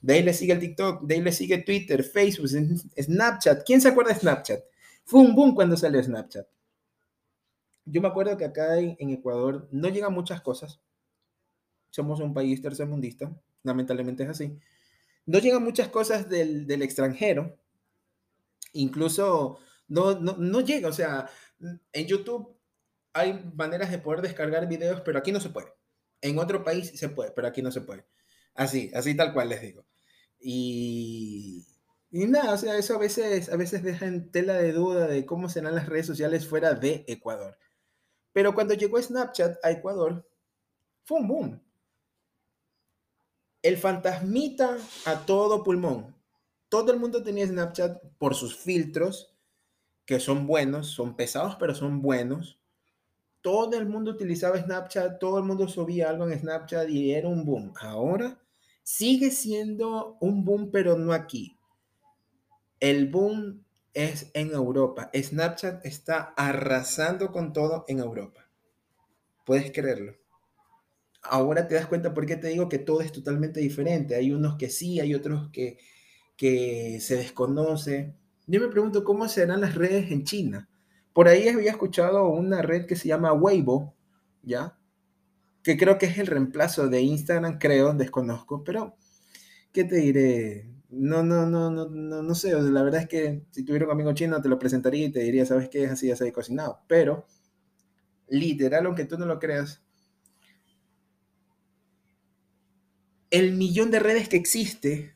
De 0.00 0.14
ahí 0.14 0.22
le 0.22 0.32
sigue 0.32 0.52
el 0.52 0.60
TikTok, 0.60 1.02
de 1.02 1.14
ahí 1.14 1.20
le 1.20 1.32
sigue 1.32 1.58
Twitter, 1.58 2.02
Facebook, 2.02 2.48
Snapchat. 2.48 3.64
¿Quién 3.64 3.80
se 3.80 3.88
acuerda 3.88 4.12
de 4.12 4.20
Snapchat? 4.20 4.60
Fue 5.04 5.20
un 5.20 5.34
boom 5.34 5.54
cuando 5.54 5.76
salió 5.76 6.02
Snapchat 6.02 6.46
yo 7.90 8.00
me 8.00 8.08
acuerdo 8.08 8.36
que 8.36 8.44
acá 8.44 8.78
en, 8.78 9.10
Ecuador 9.10 9.68
no 9.72 9.88
llegan 9.88 10.12
muchas 10.12 10.40
cosas. 10.40 10.80
Somos 11.90 12.20
un 12.20 12.32
país 12.32 12.62
tercermundista, 12.62 13.34
lamentablemente 13.62 14.22
es 14.22 14.28
así. 14.28 14.58
No 15.26 15.38
llegan 15.38 15.64
muchas 15.64 15.88
cosas 15.88 16.28
del, 16.28 16.70
extranjero. 16.82 17.58
Incluso 18.72 19.58
no, 19.88 20.14
no, 20.20 20.60
llega, 20.60 20.88
o 20.88 20.92
sea, 20.92 21.28
en 21.92 22.06
YouTube 22.06 22.56
hay 23.12 23.50
maneras 23.54 23.90
de 23.90 23.98
poder 23.98 24.22
descargar 24.22 24.68
videos, 24.68 25.00
pero 25.00 25.18
aquí 25.18 25.32
no 25.32 25.40
se 25.40 25.50
puede. 25.50 25.72
En 26.20 26.38
otro 26.38 26.62
país 26.62 26.92
se 26.94 27.08
puede, 27.08 27.32
pero 27.32 27.48
aquí 27.48 27.60
no 27.62 27.72
se 27.72 27.80
puede. 27.80 28.06
Así, 28.54 28.90
así 28.94 29.16
tal 29.16 29.32
cual 29.32 29.48
les 29.48 29.62
digo. 29.62 29.84
Y, 30.40 31.66
y 32.10 32.26
nada, 32.26 32.54
o 32.54 32.56
sea, 32.56 32.76
eso 32.76 32.94
a 32.94 32.98
veces, 32.98 33.50
a 33.50 33.56
veces 33.56 33.82
deja 33.82 34.06
en 34.06 34.32
tela 34.32 34.54
de 34.54 34.72
duda 34.72 35.06
de 35.06 35.26
cómo 35.26 35.48
serán 35.48 35.74
las 35.74 35.88
redes 35.88 36.06
sociales 36.06 36.48
fuera 36.48 36.74
de 36.74 37.04
Ecuador. 37.06 37.58
Pero 38.32 38.54
cuando 38.54 38.74
llegó 38.74 39.00
Snapchat 39.00 39.58
a 39.62 39.70
Ecuador, 39.70 40.26
fue 41.04 41.20
un 41.20 41.28
boom. 41.28 41.62
El 43.62 43.76
fantasmita 43.76 44.78
a 45.04 45.26
todo 45.26 45.62
pulmón. 45.62 46.14
Todo 46.68 46.92
el 46.92 46.98
mundo 46.98 47.22
tenía 47.22 47.46
Snapchat 47.46 48.02
por 48.16 48.34
sus 48.34 48.56
filtros, 48.56 49.34
que 50.06 50.20
son 50.20 50.46
buenos, 50.46 50.88
son 50.88 51.14
pesados, 51.16 51.56
pero 51.60 51.74
son 51.74 52.00
buenos. 52.00 52.58
Todo 53.42 53.76
el 53.76 53.86
mundo 53.86 54.12
utilizaba 54.12 54.60
Snapchat, 54.60 55.18
todo 55.18 55.38
el 55.38 55.44
mundo 55.44 55.68
subía 55.68 56.08
algo 56.08 56.28
en 56.28 56.38
Snapchat 56.38 56.88
y 56.88 57.12
era 57.12 57.28
un 57.28 57.44
boom. 57.44 57.72
Ahora 57.80 58.39
sigue 58.82 59.30
siendo 59.30 60.16
un 60.20 60.44
boom, 60.44 60.70
pero 60.70 60.96
no 60.96 61.12
aquí. 61.12 61.56
El 62.80 63.08
boom 63.08 63.64
es 63.94 64.30
en 64.34 64.52
Europa. 64.52 65.10
Snapchat 65.14 65.84
está 65.84 66.34
arrasando 66.36 67.32
con 67.32 67.52
todo 67.52 67.84
en 67.88 67.98
Europa. 67.98 68.48
Puedes 69.44 69.70
creerlo. 69.72 70.14
Ahora 71.22 71.68
te 71.68 71.74
das 71.74 71.86
cuenta 71.86 72.14
por 72.14 72.24
qué 72.24 72.36
te 72.36 72.48
digo 72.48 72.68
que 72.68 72.78
todo 72.78 73.02
es 73.02 73.12
totalmente 73.12 73.60
diferente. 73.60 74.14
Hay 74.14 74.32
unos 74.32 74.56
que 74.56 74.70
sí, 74.70 75.00
hay 75.00 75.14
otros 75.14 75.50
que, 75.52 75.78
que 76.36 76.98
se 77.00 77.16
desconoce. 77.16 78.14
Yo 78.46 78.60
me 78.60 78.68
pregunto 78.68 79.04
cómo 79.04 79.28
serán 79.28 79.60
las 79.60 79.74
redes 79.74 80.10
en 80.10 80.24
China. 80.24 80.68
Por 81.12 81.28
ahí 81.28 81.48
había 81.48 81.72
escuchado 81.72 82.28
una 82.28 82.62
red 82.62 82.86
que 82.86 82.96
se 82.96 83.08
llama 83.08 83.32
Weibo, 83.32 83.94
¿ya? 84.42 84.78
Que 85.62 85.76
creo 85.76 85.98
que 85.98 86.06
es 86.06 86.18
el 86.18 86.26
reemplazo 86.26 86.88
de 86.88 87.02
Instagram, 87.02 87.58
creo, 87.58 87.92
desconozco, 87.92 88.64
pero 88.64 88.96
¿qué 89.72 89.84
te 89.84 89.96
diré? 89.96 90.68
No, 90.90 91.22
no, 91.22 91.46
no, 91.46 91.70
no, 91.70 91.88
no, 91.88 92.22
no 92.22 92.34
sé. 92.34 92.52
la 92.52 92.82
verdad 92.82 93.02
es 93.02 93.08
que 93.08 93.42
si 93.52 93.64
tuviera 93.64 93.86
un 93.86 93.92
amigo 93.92 94.12
chino 94.14 94.42
te 94.42 94.48
lo 94.48 94.58
presentaría 94.58 95.06
y 95.06 95.12
te 95.12 95.20
diría, 95.20 95.46
¿sabes 95.46 95.68
qué? 95.68 95.84
Es 95.84 95.92
así, 95.92 96.08
ya 96.08 96.16
se 96.16 96.32
cocinado. 96.32 96.80
Pero, 96.88 97.26
literal, 98.28 98.86
aunque 98.86 99.04
tú 99.04 99.18
no 99.18 99.26
lo 99.26 99.38
creas, 99.38 99.82
el 103.30 103.52
millón 103.52 103.90
de 103.90 104.00
redes 104.00 104.28
que 104.28 104.36
existe 104.36 105.14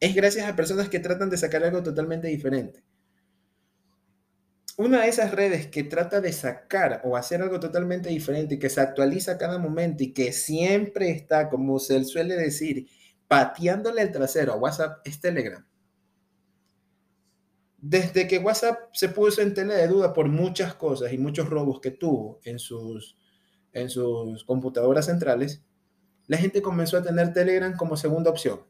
es 0.00 0.14
gracias 0.14 0.48
a 0.48 0.56
personas 0.56 0.88
que 0.88 1.00
tratan 1.00 1.30
de 1.30 1.36
sacar 1.38 1.64
algo 1.64 1.82
totalmente 1.82 2.28
diferente. 2.28 2.82
Una 4.78 5.02
de 5.02 5.08
esas 5.08 5.32
redes 5.32 5.66
que 5.66 5.82
trata 5.82 6.20
de 6.20 6.32
sacar 6.32 7.00
o 7.02 7.16
hacer 7.16 7.42
algo 7.42 7.58
totalmente 7.58 8.10
diferente 8.10 8.54
y 8.54 8.58
que 8.60 8.70
se 8.70 8.80
actualiza 8.80 9.36
cada 9.36 9.58
momento 9.58 10.04
y 10.04 10.12
que 10.12 10.32
siempre 10.32 11.10
está, 11.10 11.50
como 11.50 11.80
se 11.80 12.04
suele 12.04 12.36
decir, 12.36 12.86
pateándole 13.26 14.02
el 14.02 14.12
trasero 14.12 14.52
a 14.52 14.56
WhatsApp 14.56 15.00
es 15.04 15.20
Telegram. 15.20 15.66
Desde 17.76 18.28
que 18.28 18.38
WhatsApp 18.38 18.78
se 18.92 19.08
puso 19.08 19.42
en 19.42 19.52
tela 19.52 19.74
de 19.74 19.88
duda 19.88 20.12
por 20.12 20.28
muchas 20.28 20.74
cosas 20.74 21.12
y 21.12 21.18
muchos 21.18 21.50
robos 21.50 21.80
que 21.80 21.90
tuvo 21.90 22.38
en 22.44 22.60
sus, 22.60 23.18
en 23.72 23.90
sus 23.90 24.44
computadoras 24.44 25.06
centrales, 25.06 25.60
la 26.28 26.36
gente 26.36 26.62
comenzó 26.62 26.98
a 26.98 27.02
tener 27.02 27.32
Telegram 27.32 27.76
como 27.76 27.96
segunda 27.96 28.30
opción. 28.30 28.60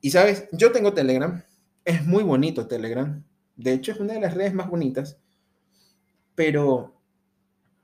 Y 0.00 0.12
sabes, 0.12 0.48
yo 0.52 0.72
tengo 0.72 0.94
Telegram, 0.94 1.44
es 1.84 2.06
muy 2.06 2.22
bonito 2.22 2.66
Telegram, 2.66 3.22
de 3.58 3.74
hecho 3.74 3.92
es 3.92 4.00
una 4.00 4.14
de 4.14 4.20
las 4.20 4.34
redes 4.34 4.54
más 4.54 4.70
bonitas, 4.70 5.18
pero 6.34 7.02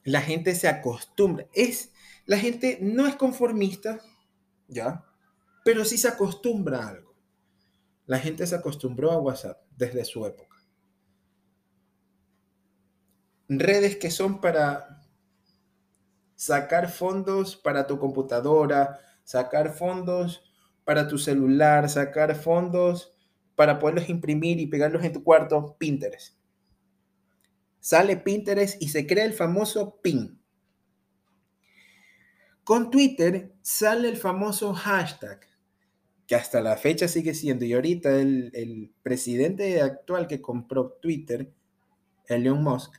la 0.04 0.22
gente 0.22 0.54
se 0.54 0.68
acostumbra, 0.68 1.46
es, 1.52 1.92
la 2.24 2.38
gente 2.38 2.78
no 2.80 3.06
es 3.06 3.16
conformista, 3.16 4.00
¿ya? 4.68 5.04
pero 5.64 5.84
sí 5.84 5.98
se 5.98 6.08
acostumbra 6.08 6.84
a 6.84 6.88
algo. 6.88 7.14
La 8.06 8.18
gente 8.18 8.46
se 8.46 8.54
acostumbró 8.54 9.10
a 9.10 9.18
WhatsApp 9.18 9.62
desde 9.76 10.04
su 10.04 10.24
época. 10.26 10.56
Redes 13.48 13.96
que 13.96 14.10
son 14.10 14.40
para 14.40 15.02
sacar 16.36 16.90
fondos 16.90 17.56
para 17.56 17.86
tu 17.86 17.98
computadora, 17.98 19.00
sacar 19.24 19.72
fondos 19.72 20.42
para 20.84 21.08
tu 21.08 21.16
celular, 21.16 21.88
sacar 21.88 22.34
fondos 22.34 23.13
para 23.56 23.78
poderlos 23.78 24.08
imprimir 24.08 24.60
y 24.60 24.66
pegarlos 24.66 25.04
en 25.04 25.12
tu 25.12 25.22
cuarto, 25.22 25.76
Pinterest. 25.78 26.36
Sale 27.80 28.16
Pinterest 28.16 28.80
y 28.82 28.88
se 28.88 29.06
crea 29.06 29.24
el 29.24 29.34
famoso 29.34 30.00
pin. 30.00 30.40
Con 32.64 32.90
Twitter 32.90 33.54
sale 33.60 34.08
el 34.08 34.16
famoso 34.16 34.72
hashtag 34.72 35.46
que 36.26 36.34
hasta 36.34 36.62
la 36.62 36.76
fecha 36.76 37.08
sigue 37.08 37.34
siendo, 37.34 37.64
y 37.64 37.74
ahorita 37.74 38.18
el, 38.18 38.92
presidente 39.02 39.82
actual 39.82 40.26
que 40.26 40.40
compró 40.40 40.92
Twitter, 41.02 41.52
Elon 42.26 42.62
Musk, 42.62 42.94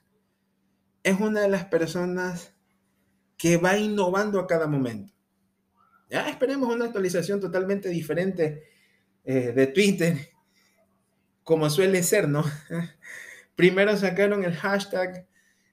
es 1.02 1.20
una 1.20 1.41
de 1.41 1.50
las 1.50 1.65
personas 1.65 2.54
que 3.38 3.58
va 3.58 3.78
innovando 3.78 4.39
a 4.39 4.48
cada 4.48 4.68
momento. 4.68 5.13
Ya 6.10 6.30
esperemos 6.30 6.74
una 6.74 6.86
actualización 6.86 7.39
totalmente 7.39 7.89
diferente 7.89 8.63
eh, 9.24 9.52
de 9.52 9.68
Twitter, 9.68 10.30
como 11.46 11.70
suele 11.70 12.04
ser, 12.04 12.28
¿no? 12.28 12.44
Primero 13.56 13.96
sacaron 13.96 14.44
el 14.44 14.54
hashtag, 14.56 15.26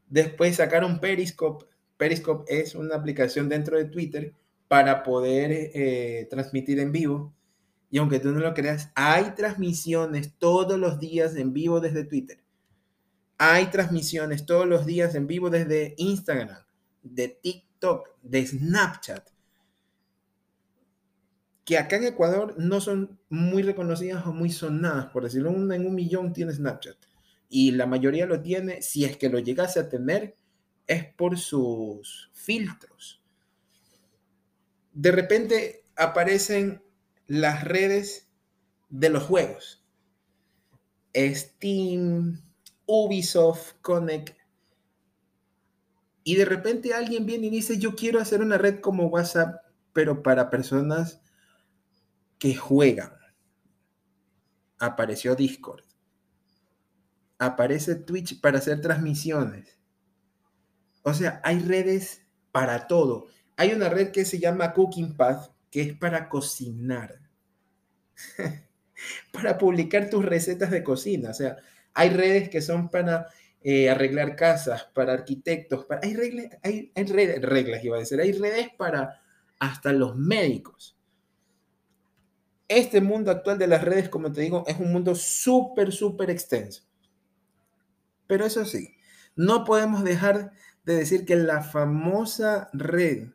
después 0.07 0.57
sacaron 0.57 1.01
Periscope. 1.01 1.67
Periscope 1.97 2.45
es 2.61 2.77
una 2.77 2.95
aplicación 2.95 3.49
dentro 3.49 3.77
de 3.77 3.87
Twitter 3.87 4.35
para 4.69 5.03
poder 5.03 5.51
eh, 5.75 6.29
transmitir 6.31 6.79
en 6.79 6.93
vivo. 6.93 7.35
Y 7.91 7.99
aunque 7.99 8.21
tú 8.21 8.31
no 8.31 8.41
lo 8.41 8.55
creas, 8.55 8.91
hay 8.95 9.35
transmisiones 9.35 10.35
todos 10.39 10.79
los 10.79 11.01
días 11.01 11.35
en 11.37 11.53
vivo 11.53 11.81
desde 11.81 12.05
Twitter. 12.05 12.43
Hay 13.39 13.67
transmisiones 13.67 14.47
todos 14.47 14.67
los 14.67 14.87
días 14.87 15.15
en 15.15 15.27
vivo 15.27 15.51
desde 15.51 15.95
Instagram, 15.97 16.65
de 17.03 17.29
TikTok, 17.29 18.09
de 18.23 18.47
Snapchat. 18.47 19.32
Que 21.65 21.79
acá 21.79 21.97
en 21.97 22.05
Ecuador 22.05 22.55
no 22.59 22.81
son 22.81 23.21
muy 23.29 23.63
reconocidas 23.63 24.27
o 24.27 24.33
muy 24.33 24.51
sonadas, 24.51 25.07
por 25.07 25.25
decirlo, 25.25 25.51
en 25.51 25.87
un 25.87 25.95
millón 25.95 26.33
tiene 26.33 26.53
Snapchat. 26.53 26.97
Y 27.49 27.73
la 27.73 27.87
mayoría 27.87 28.27
lo 28.27 28.41
tiene, 28.41 28.83
si 28.83 29.05
es 29.05 29.17
que 29.17 29.29
lo 29.29 29.39
llegase 29.39 29.79
a 29.79 29.89
tener, 29.89 30.37
es 30.87 31.05
por 31.15 31.39
sus 31.39 32.31
filtros. 32.33 33.23
De 34.93 35.13
repente 35.13 35.85
aparecen 35.97 36.83
las 37.27 37.65
redes 37.65 38.29
de 38.89 39.11
los 39.11 39.23
juegos. 39.23 39.85
Steam, 41.15 42.43
Ubisoft, 42.87 43.75
Connect. 43.81 44.37
Y 46.25 46.37
de 46.37 46.45
repente 46.45 46.95
alguien 46.95 47.27
viene 47.27 47.49
y 47.49 47.51
dice, 47.51 47.79
yo 47.79 47.95
quiero 47.95 48.21
hacer 48.21 48.41
una 48.41 48.59
red 48.59 48.81
como 48.81 49.07
WhatsApp, 49.07 49.63
pero 49.93 50.23
para 50.23 50.51
personas 50.51 51.21
que 52.43 52.57
juegan. 52.57 53.13
Apareció 54.81 55.37
Discord. 55.37 55.85
Aparece 57.39 57.95
Twitch 57.95 58.41
para 58.41 58.59
hacer 58.59 58.81
transmisiones. 58.81 59.79
O 61.05 61.15
sea, 61.15 61.41
hay 61.45 61.61
redes 61.61 62.27
para 62.51 62.89
todo. 62.89 63.29
Hay 63.57 63.71
una 63.73 63.89
red 63.89 64.11
que 64.11 64.25
se 64.25 64.41
llama 64.41 64.73
Cooking 64.73 65.17
Path, 65.17 65.53
que 65.71 65.83
es 65.83 65.97
para 65.97 66.29
cocinar. 66.29 67.21
para 69.33 69.57
publicar 69.57 70.11
tus 70.11 70.25
recetas 70.25 70.73
de 70.73 70.83
cocina. 70.83 71.31
O 71.31 71.35
sea, 71.35 71.59
hay 71.95 72.11
redes 72.11 72.49
que 72.49 72.61
son 72.61 72.89
para 72.89 73.29
eh, 73.63 73.89
arreglar 73.89 74.35
casas, 74.35 74.91
para 74.93 75.13
arquitectos. 75.13 75.85
Para, 75.85 76.01
hay, 76.03 76.17
reglas, 76.17 76.47
hay, 76.65 76.91
redes, 76.97 77.41
reglas, 77.41 77.85
iba 77.85 77.99
a 77.99 78.01
decir. 78.01 78.21
Hay 78.21 78.33
redes 78.33 78.71
para 78.77 79.23
hasta 79.61 79.93
los 79.93 80.17
médicos. 80.17 80.99
Este 82.69 83.01
mundo 83.01 83.31
actual 83.31 83.59
de 83.59 83.67
las 83.67 83.85
redes, 83.85 84.09
como 84.09 84.33
te 84.33 84.41
digo, 84.41 84.65
es 84.67 84.79
un 84.79 84.93
mundo 84.93 85.15
súper, 85.15 85.93
súper 85.93 86.31
extenso. 86.31 86.83
Pero 88.27 88.47
eso 88.47 88.65
sí, 88.65 88.95
no 89.37 89.65
podemos 89.65 90.05
dejar 90.05 90.53
de 90.85 90.97
decir 90.97 91.25
que 91.25 91.37
la 91.37 91.63
famosa 91.63 92.71
red 92.73 93.29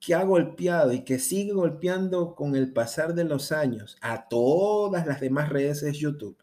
que 0.00 0.14
ha 0.14 0.22
golpeado 0.24 0.92
y 0.92 1.04
que 1.04 1.18
sigue 1.18 1.52
golpeando 1.52 2.34
con 2.34 2.56
el 2.56 2.72
pasar 2.72 3.14
de 3.14 3.24
los 3.24 3.52
años 3.52 3.98
a 4.00 4.28
todas 4.28 5.06
las 5.06 5.20
demás 5.20 5.50
redes 5.50 5.82
es 5.82 5.98
YouTube. 5.98 6.38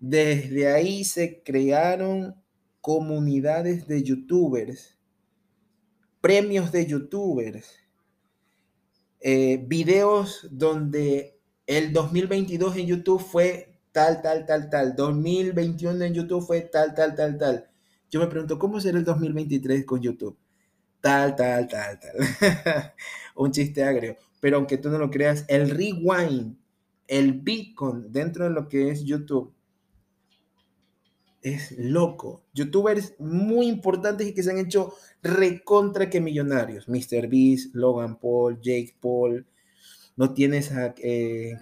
Desde 0.00 0.72
ahí 0.72 1.04
se 1.04 1.42
crearon 1.44 2.34
comunidades 2.80 3.86
de 3.86 4.02
youtubers, 4.02 4.98
premios 6.20 6.72
de 6.72 6.86
youtubers, 6.86 7.81
eh, 9.22 9.64
videos 9.66 10.48
donde 10.50 11.38
el 11.66 11.92
2022 11.92 12.76
en 12.76 12.86
YouTube 12.86 13.22
fue 13.22 13.78
tal, 13.92 14.20
tal, 14.20 14.46
tal, 14.46 14.68
tal, 14.68 14.96
2021 14.96 16.04
en 16.04 16.14
YouTube 16.14 16.44
fue 16.44 16.62
tal, 16.62 16.94
tal, 16.94 17.14
tal, 17.14 17.38
tal. 17.38 17.68
Yo 18.10 18.20
me 18.20 18.26
pregunto, 18.26 18.58
¿cómo 18.58 18.80
será 18.80 18.98
el 18.98 19.04
2023 19.04 19.86
con 19.86 20.00
YouTube? 20.02 20.36
Tal, 21.00 21.36
tal, 21.36 21.68
tal, 21.68 21.98
tal. 22.00 22.12
Un 23.36 23.52
chiste 23.52 23.84
agrio. 23.84 24.16
Pero 24.40 24.56
aunque 24.56 24.76
tú 24.76 24.90
no 24.90 24.98
lo 24.98 25.10
creas, 25.10 25.44
el 25.48 25.70
rewind, 25.70 26.56
el 27.06 27.40
beacon 27.40 28.12
dentro 28.12 28.44
de 28.44 28.50
lo 28.50 28.68
que 28.68 28.90
es 28.90 29.04
YouTube, 29.04 29.54
es 31.42 31.72
loco. 31.78 32.44
Youtubers 32.54 33.14
muy 33.18 33.66
importantes 33.66 34.26
y 34.26 34.34
que 34.34 34.42
se 34.42 34.50
han 34.50 34.58
hecho 34.58 34.94
recontra 35.22 36.08
que 36.08 36.20
millonarios. 36.20 36.88
Mr. 36.88 37.28
Beast, 37.28 37.74
Logan 37.74 38.18
Paul, 38.18 38.60
Jake 38.60 38.96
Paul. 39.00 39.46
No 40.16 40.32
tienes 40.34 40.72
a 40.72 40.94
eh, 40.98 41.58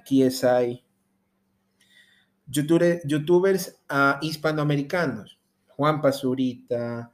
youtubers 2.47 3.81
uh, 3.91 4.19
hispanoamericanos. 4.21 5.39
Juan 5.69 6.03
Pazurita, 6.03 7.13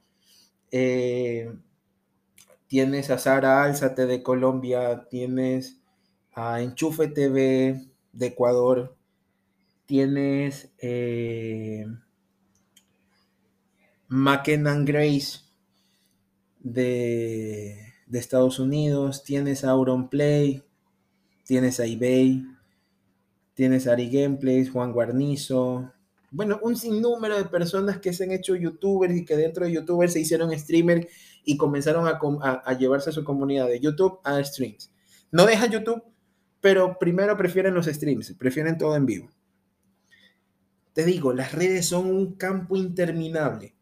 eh, 0.71 1.53
tienes 2.67 3.09
a 3.09 3.17
Sara 3.17 3.63
Álzate 3.63 4.05
de 4.05 4.21
Colombia, 4.21 5.07
tienes 5.09 5.79
a 6.33 6.61
Enchufe 6.61 7.07
TV 7.07 7.87
de 8.11 8.25
Ecuador, 8.25 8.97
tienes 9.85 10.69
eh, 10.79 11.85
Grace 14.09 15.39
de, 16.59 17.75
de, 18.05 18.19
Estados 18.19 18.59
Unidos, 18.59 19.23
tienes 19.23 19.63
a 19.63 19.71
Auronplay, 19.71 20.63
tienes 21.45 21.79
a 21.79 21.85
eBay, 21.85 22.45
tienes 23.53 23.87
a 23.87 23.93
Ari 23.93 24.09
Gameplays, 24.09 24.69
Juan 24.71 24.91
Guarnizo, 24.91 25.91
bueno, 26.29 26.59
un 26.61 26.75
sinnúmero 26.75 27.37
de 27.37 27.45
personas 27.45 27.99
que 27.99 28.11
se 28.11 28.25
han 28.25 28.31
hecho 28.31 28.55
youtubers 28.55 29.15
y 29.15 29.23
que 29.23 29.37
dentro 29.37 29.65
de 29.65 29.71
youtubers 29.71 30.13
se 30.13 30.19
hicieron 30.19 30.57
streamer 30.57 31.07
y 31.45 31.55
comenzaron 31.55 32.05
a, 32.07 32.73
llevarse 32.77 33.09
a 33.09 33.13
su 33.13 33.23
comunidad 33.23 33.67
de 33.67 33.79
YouTube 33.79 34.19
a 34.23 34.43
streams. 34.43 34.91
No 35.31 35.45
dejan 35.45 35.71
YouTube, 35.71 36.03
pero 36.59 36.99
primero 36.99 37.37
prefieren 37.37 37.73
los 37.73 37.85
streams, 37.85 38.33
prefieren 38.33 38.77
todo 38.77 38.95
en 38.95 39.05
vivo. 39.05 39.29
Te 40.91 41.05
digo, 41.05 41.31
las 41.31 41.53
redes 41.53 41.85
son 41.85 42.07
un 42.07 42.35
campo 42.35 42.75
interminable. 42.75 43.76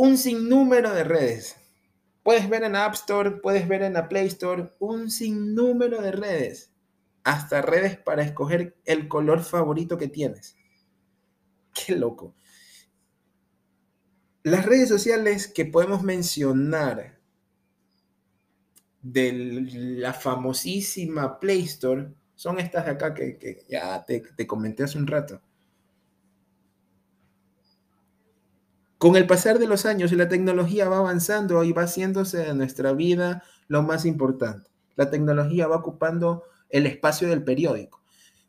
Un 0.00 0.16
sinnúmero 0.16 0.94
de 0.94 1.02
redes. 1.02 1.56
Puedes 2.22 2.48
ver 2.48 2.62
en 2.62 2.76
App 2.76 2.94
Store, 2.94 3.32
puedes 3.32 3.66
ver 3.66 3.82
en 3.82 3.94
la 3.94 4.08
Play 4.08 4.28
Store, 4.28 4.72
un 4.78 5.10
sinnúmero 5.10 6.00
de 6.00 6.12
redes 6.12 6.70
hasta 7.24 7.62
redes 7.62 7.98
para 7.98 8.22
escoger 8.22 8.76
el 8.84 9.08
color 9.08 9.42
favorito 9.42 9.98
que 9.98 10.06
tienes. 10.06 10.56
Qué 11.74 11.96
loco. 11.96 12.36
Las 14.44 14.64
redes 14.64 14.88
sociales 14.88 15.48
que 15.48 15.64
podemos 15.64 16.04
mencionar 16.04 17.18
de 19.02 19.32
la 19.98 20.12
famosísima 20.12 21.40
Play 21.40 21.64
Store 21.64 22.14
son 22.36 22.60
estas 22.60 22.84
de 22.84 22.92
acá 22.92 23.14
que, 23.14 23.66
ya 23.68 24.04
te, 24.04 24.20
te 24.20 24.46
comenté 24.46 24.84
hace 24.84 24.96
un 24.96 25.08
rato. 25.08 25.42
Con 28.98 29.14
el 29.14 29.26
pasar 29.28 29.60
de 29.60 29.68
los 29.68 29.86
años, 29.86 30.12
la 30.12 30.28
tecnología 30.28 30.88
va 30.88 30.98
avanzando 30.98 31.62
y 31.62 31.72
va 31.72 31.82
haciéndose 31.82 32.38
de 32.38 32.54
nuestra 32.54 32.92
vida 32.92 33.44
lo 33.68 33.84
más 33.84 34.04
importante. 34.04 34.70
La 34.96 35.08
tecnología 35.08 35.68
va 35.68 35.76
ocupando 35.76 36.42
el 36.68 36.84
espacio 36.86 37.28
del 37.28 37.44
periódico. 37.44 38.02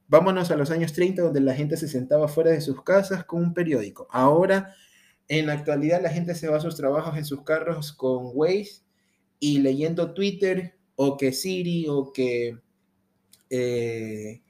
Vámonos 0.08 0.50
a 0.50 0.58
los 0.58 0.72
años 0.72 0.94
30 0.94 1.22
donde 1.22 1.40
la 1.40 1.54
gente 1.54 1.78
se 1.78 1.88
sentaba 1.88 2.28
fuera 2.28 2.50
de 2.50 2.62
sus 2.62 2.82
casas 2.82 3.26
con 3.26 3.44
un 3.44 3.54
periódico. 3.54 4.08
Ahora, 4.10 4.74
en 5.28 5.46
la 5.46 5.54
actualidad, 5.54 6.02
la 6.02 6.10
gente 6.10 6.34
se 6.34 6.48
va 6.48 6.58
a 6.58 6.62
sus 6.62 6.76
trabajos 6.76 7.16
en 7.16 7.26
sus 7.26 7.44
carros 7.44 7.94
con 7.94 8.32
Waze 8.34 8.82
y 9.40 9.60
leyendo 9.60 10.16
Twitter 10.16 10.80
o 10.96 11.16
que 11.16 11.32
Siri 11.32 11.86
o 11.88 12.12
que, 12.12 12.58
eh, 13.52 14.42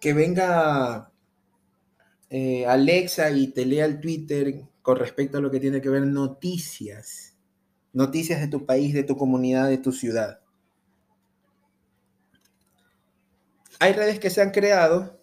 que 0.00 0.14
venga 0.14 1.12
eh, 2.30 2.66
Alexa 2.66 3.30
y 3.30 3.48
te 3.48 3.66
lea 3.66 3.84
el 3.84 4.00
Twitter 4.00 4.62
con 4.82 4.98
respecto 4.98 5.38
a 5.38 5.40
lo 5.40 5.50
que 5.50 5.60
tiene 5.60 5.80
que 5.80 5.88
ver 5.88 6.06
noticias. 6.06 7.36
Noticias 7.92 8.40
de 8.40 8.48
tu 8.48 8.66
país, 8.66 8.92
de 8.92 9.04
tu 9.04 9.16
comunidad, 9.16 9.68
de 9.68 9.78
tu 9.78 9.92
ciudad. 9.92 10.40
hay 13.84 13.92
redes 13.92 14.18
que 14.18 14.30
se 14.30 14.40
han 14.40 14.50
creado 14.50 15.20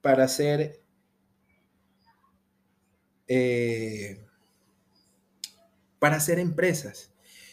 para 0.00 0.24
hacer 0.24 0.82
eh, 3.28 4.26
para 5.98 6.16
hacer 6.16 6.38
empresas. 6.38 7.12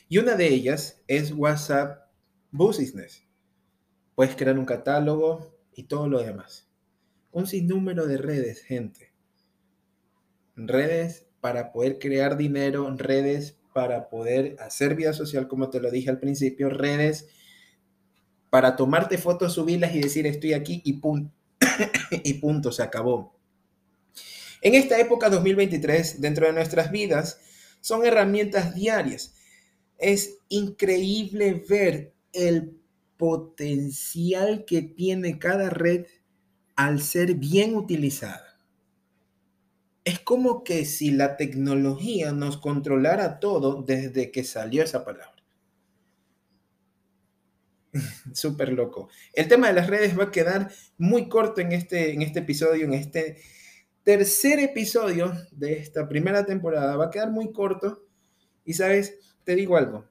Y 0.09 0.17
una 0.17 0.35
de 0.35 0.47
ellas 0.47 1.03
es 1.07 1.31
WhatsApp 1.33 2.09
Business. 2.51 3.23
Puedes 4.15 4.35
crear 4.35 4.57
un 4.57 4.65
catálogo 4.65 5.55
y 5.75 5.83
todo 5.83 6.07
lo 6.07 6.23
demás. 6.23 6.66
Un 7.31 7.47
sinnúmero 7.47 8.07
de 8.07 8.17
redes, 8.17 8.61
gente. 8.63 9.13
Redes 10.55 11.27
para 11.41 11.71
poder 11.71 11.99
crear 11.99 12.37
dinero, 12.37 12.93
redes 12.97 13.57
para 13.73 14.09
poder 14.09 14.55
hacer 14.59 14.95
vida 14.95 15.13
social, 15.13 15.47
como 15.47 15.69
te 15.69 15.79
lo 15.79 15.91
dije 15.91 16.09
al 16.09 16.19
principio, 16.19 16.69
redes 16.69 17.27
para 18.49 18.75
tomarte 18.75 19.17
fotos, 19.17 19.53
subirlas 19.53 19.93
y 19.93 20.01
decir 20.01 20.25
estoy 20.25 20.53
aquí 20.53 20.81
y 20.83 20.93
punto, 20.93 21.31
y 22.23 22.33
punto, 22.35 22.71
se 22.71 22.81
acabó. 22.81 23.37
En 24.61 24.73
esta 24.73 24.99
época 24.99 25.29
2023, 25.29 26.21
dentro 26.21 26.47
de 26.47 26.53
nuestras 26.53 26.91
vidas, 26.91 27.39
son 27.81 28.05
herramientas 28.05 28.73
diarias. 28.73 29.35
Es 29.99 30.39
increíble 30.49 31.63
ver 31.69 32.13
el 32.33 32.77
potencial 33.17 34.65
que 34.65 34.81
tiene 34.81 35.39
cada 35.39 35.69
red 35.69 36.05
al 36.77 37.01
ser 37.01 37.33
bien 37.33 37.75
utilizada. 37.75 38.59
Es 40.05 40.19
como 40.19 40.63
que 40.63 40.85
si 40.85 41.11
la 41.11 41.35
tecnología 41.35 42.31
nos 42.31 42.57
controlara 42.57 43.39
todo 43.39 43.81
desde 43.81 44.31
que 44.31 44.45
salió 44.45 44.83
esa 44.83 45.03
palabra. 45.03 45.35
Súper 48.33 48.71
loco. 48.71 49.09
El 49.33 49.47
tema 49.47 49.67
de 49.67 49.73
las 49.73 49.87
redes 49.87 50.17
va 50.17 50.25
a 50.25 50.31
quedar 50.31 50.71
muy 50.97 51.27
corto 51.27 51.61
en 51.61 51.71
este, 51.71 52.13
en 52.13 52.21
este 52.21 52.39
episodio, 52.39 52.85
en 52.85 52.93
este 52.93 53.41
tercer 54.03 54.59
episodio 54.59 55.33
de 55.51 55.79
esta 55.79 56.07
primera 56.07 56.45
temporada. 56.45 56.95
Va 56.95 57.05
a 57.05 57.11
quedar 57.11 57.31
muy 57.31 57.51
corto 57.51 58.05
y, 58.63 58.73
sabes, 58.75 59.35
te 59.43 59.55
digo 59.55 59.77
algo. 59.77 60.05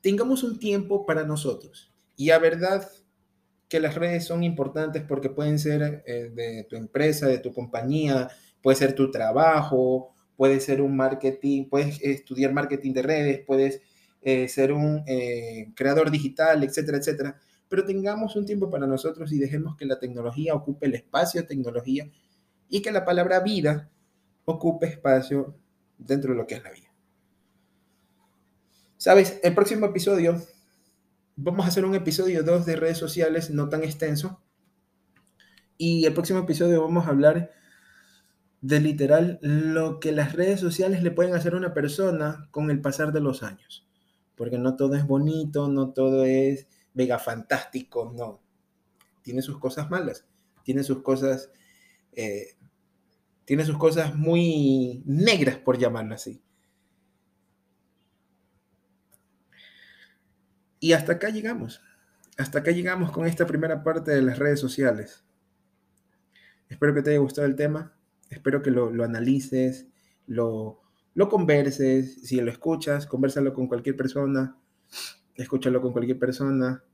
Tengamos 0.00 0.42
un 0.42 0.58
tiempo 0.58 1.06
para 1.06 1.24
nosotros. 1.24 1.94
Y 2.16 2.30
a 2.30 2.38
verdad 2.38 2.90
que 3.68 3.80
las 3.80 3.94
redes 3.94 4.24
son 4.24 4.42
importantes 4.42 5.02
porque 5.02 5.30
pueden 5.30 5.58
ser 5.58 6.02
eh, 6.06 6.30
de 6.34 6.64
tu 6.64 6.76
empresa, 6.76 7.28
de 7.28 7.38
tu 7.38 7.52
compañía, 7.52 8.28
puede 8.62 8.76
ser 8.76 8.94
tu 8.94 9.10
trabajo, 9.10 10.14
puede 10.36 10.60
ser 10.60 10.80
un 10.80 10.96
marketing, 10.96 11.68
puedes 11.68 12.00
estudiar 12.02 12.52
marketing 12.52 12.92
de 12.94 13.02
redes, 13.02 13.40
puedes 13.46 13.82
eh, 14.22 14.48
ser 14.48 14.72
un 14.72 15.02
eh, 15.06 15.70
creador 15.74 16.10
digital, 16.10 16.64
etcétera, 16.64 16.98
etcétera. 16.98 17.38
Pero 17.68 17.84
tengamos 17.84 18.34
un 18.36 18.46
tiempo 18.46 18.70
para 18.70 18.86
nosotros 18.86 19.30
y 19.32 19.38
dejemos 19.38 19.76
que 19.76 19.84
la 19.84 19.98
tecnología 19.98 20.54
ocupe 20.54 20.86
el 20.86 20.94
espacio 20.94 21.42
de 21.42 21.46
tecnología 21.46 22.10
y 22.68 22.80
que 22.80 22.90
la 22.90 23.04
palabra 23.04 23.40
vida 23.40 23.90
ocupe 24.46 24.86
espacio 24.86 25.54
dentro 25.98 26.32
de 26.32 26.38
lo 26.38 26.46
que 26.46 26.54
es 26.54 26.62
la 26.62 26.70
vida. 26.70 26.88
Sabes, 28.96 29.38
el 29.42 29.54
próximo 29.54 29.86
episodio 29.86 30.40
vamos 31.40 31.64
a 31.64 31.68
hacer 31.68 31.84
un 31.84 31.94
episodio 31.94 32.42
2 32.42 32.66
de 32.66 32.76
redes 32.76 32.98
sociales 32.98 33.50
no 33.50 33.68
tan 33.68 33.84
extenso. 33.84 34.42
Y 35.76 36.04
el 36.04 36.12
próximo 36.12 36.40
episodio 36.40 36.82
vamos 36.82 37.06
a 37.06 37.10
hablar 37.10 37.52
de 38.60 38.80
literal 38.80 39.38
lo 39.40 40.00
que 40.00 40.10
las 40.10 40.32
redes 40.32 40.58
sociales 40.58 41.02
le 41.04 41.12
pueden 41.12 41.34
hacer 41.34 41.54
a 41.54 41.58
una 41.58 41.74
persona 41.74 42.48
con 42.50 42.72
el 42.72 42.80
pasar 42.80 43.12
de 43.12 43.20
los 43.20 43.44
años. 43.44 43.86
Porque 44.34 44.58
no 44.58 44.74
todo 44.74 44.96
es 44.96 45.06
bonito, 45.06 45.68
no 45.68 45.92
todo 45.92 46.24
es 46.24 46.66
mega 46.94 47.20
fantástico, 47.20 48.12
no. 48.16 48.42
Tiene 49.22 49.40
sus 49.40 49.58
cosas 49.58 49.90
malas, 49.90 50.26
tiene 50.64 50.82
sus 50.82 51.02
cosas, 51.02 51.52
eh, 52.12 52.56
tiene 53.44 53.64
sus 53.64 53.78
cosas 53.78 54.16
muy 54.16 55.04
negras, 55.06 55.58
por 55.58 55.78
llamarlo 55.78 56.16
así. 56.16 56.42
Y 60.80 60.92
hasta 60.92 61.12
acá 61.12 61.30
llegamos. 61.30 61.80
Hasta 62.36 62.60
acá 62.60 62.70
llegamos 62.70 63.10
con 63.10 63.26
esta 63.26 63.46
primera 63.46 63.82
parte 63.82 64.12
de 64.12 64.22
las 64.22 64.38
redes 64.38 64.60
sociales. 64.60 65.24
Espero 66.68 66.94
que 66.94 67.02
te 67.02 67.10
haya 67.10 67.18
gustado 67.18 67.46
el 67.46 67.56
tema. 67.56 67.92
Espero 68.30 68.62
que 68.62 68.70
lo, 68.70 69.02
analices, 69.02 69.86
lo, 70.26 70.80
lo 71.14 71.28
converses. 71.28 72.22
Si 72.22 72.40
lo 72.40 72.50
escuchas, 72.50 73.06
conversalo 73.06 73.54
con 73.54 73.66
cualquier 73.66 73.96
persona. 73.96 74.56
Escúchalo 75.34 75.80
con 75.80 75.92
cualquier 75.92 76.18
persona. 76.18 76.84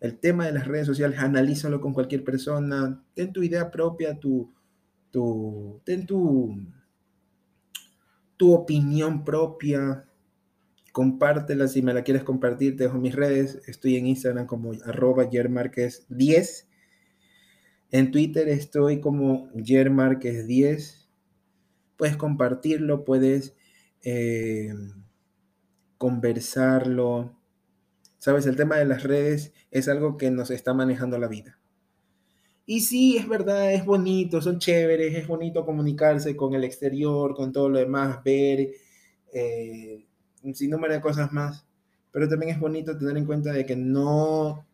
El 0.00 0.18
tema 0.18 0.46
de 0.46 0.52
las 0.52 0.66
redes 0.66 0.86
sociales, 0.86 1.18
analízalo 1.18 1.80
con 1.80 1.92
cualquier 1.92 2.24
persona. 2.24 3.02
Ten 3.14 3.32
tu 3.32 3.42
idea 3.42 3.70
propia, 3.70 4.18
tu, 4.18 4.52
tu, 5.10 5.80
ten 5.84 6.06
tu, 6.06 6.56
tu 8.36 8.52
opinión 8.52 9.24
propia 9.24 10.07
compártela 10.98 11.68
si 11.68 11.80
me 11.80 11.94
la 11.94 12.02
quieres 12.02 12.24
compartir, 12.24 12.76
te 12.76 12.82
dejo 12.82 12.98
mis 12.98 13.14
redes, 13.14 13.62
estoy 13.68 13.94
en 13.94 14.08
Instagram 14.08 14.46
como 14.46 14.72
arroba 14.84 15.26
10 15.26 16.68
en 17.92 18.10
Twitter 18.10 18.48
estoy 18.48 19.00
como 19.00 19.48
yermarquez 19.52 20.48
10 20.48 21.08
puedes 21.96 22.16
compartirlo, 22.16 23.04
puedes 23.04 23.54
eh, 24.02 24.74
conversarlo, 25.98 27.38
sabes, 28.18 28.46
el 28.46 28.56
tema 28.56 28.74
de 28.78 28.86
las 28.86 29.04
redes 29.04 29.52
es 29.70 29.86
algo 29.86 30.16
que 30.16 30.32
nos 30.32 30.50
está 30.50 30.74
manejando 30.74 31.16
la 31.16 31.28
vida. 31.28 31.60
Y 32.66 32.80
sí, 32.80 33.16
es 33.16 33.28
verdad, 33.28 33.72
es 33.72 33.84
bonito, 33.84 34.42
son 34.42 34.58
chéveres, 34.58 35.14
es 35.14 35.28
bonito 35.28 35.64
comunicarse 35.64 36.34
con 36.34 36.54
el 36.54 36.64
exterior, 36.64 37.36
con 37.36 37.52
todo 37.52 37.68
lo 37.68 37.78
demás, 37.78 38.20
ver, 38.24 38.72
eh, 39.32 40.07
un 40.42 40.54
sinnúmero 40.54 40.94
de 40.94 41.00
cosas 41.00 41.32
más, 41.32 41.66
pero 42.10 42.28
también 42.28 42.52
es 42.52 42.60
bonito 42.60 42.96
tener 42.96 43.16
en 43.16 43.26
cuenta 43.26 43.52
de 43.52 43.66
que 43.66 43.76
no 43.76 44.66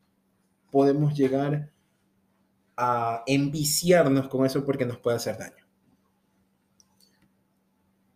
podemos 0.70 1.14
llegar 1.14 1.70
a 2.77 3.22
enviciarnos 3.27 4.29
con 4.29 4.44
eso 4.44 4.64
porque 4.64 4.87
nos 4.87 4.98
puede 4.98 5.16
hacer 5.16 5.38
daño. 5.38 5.64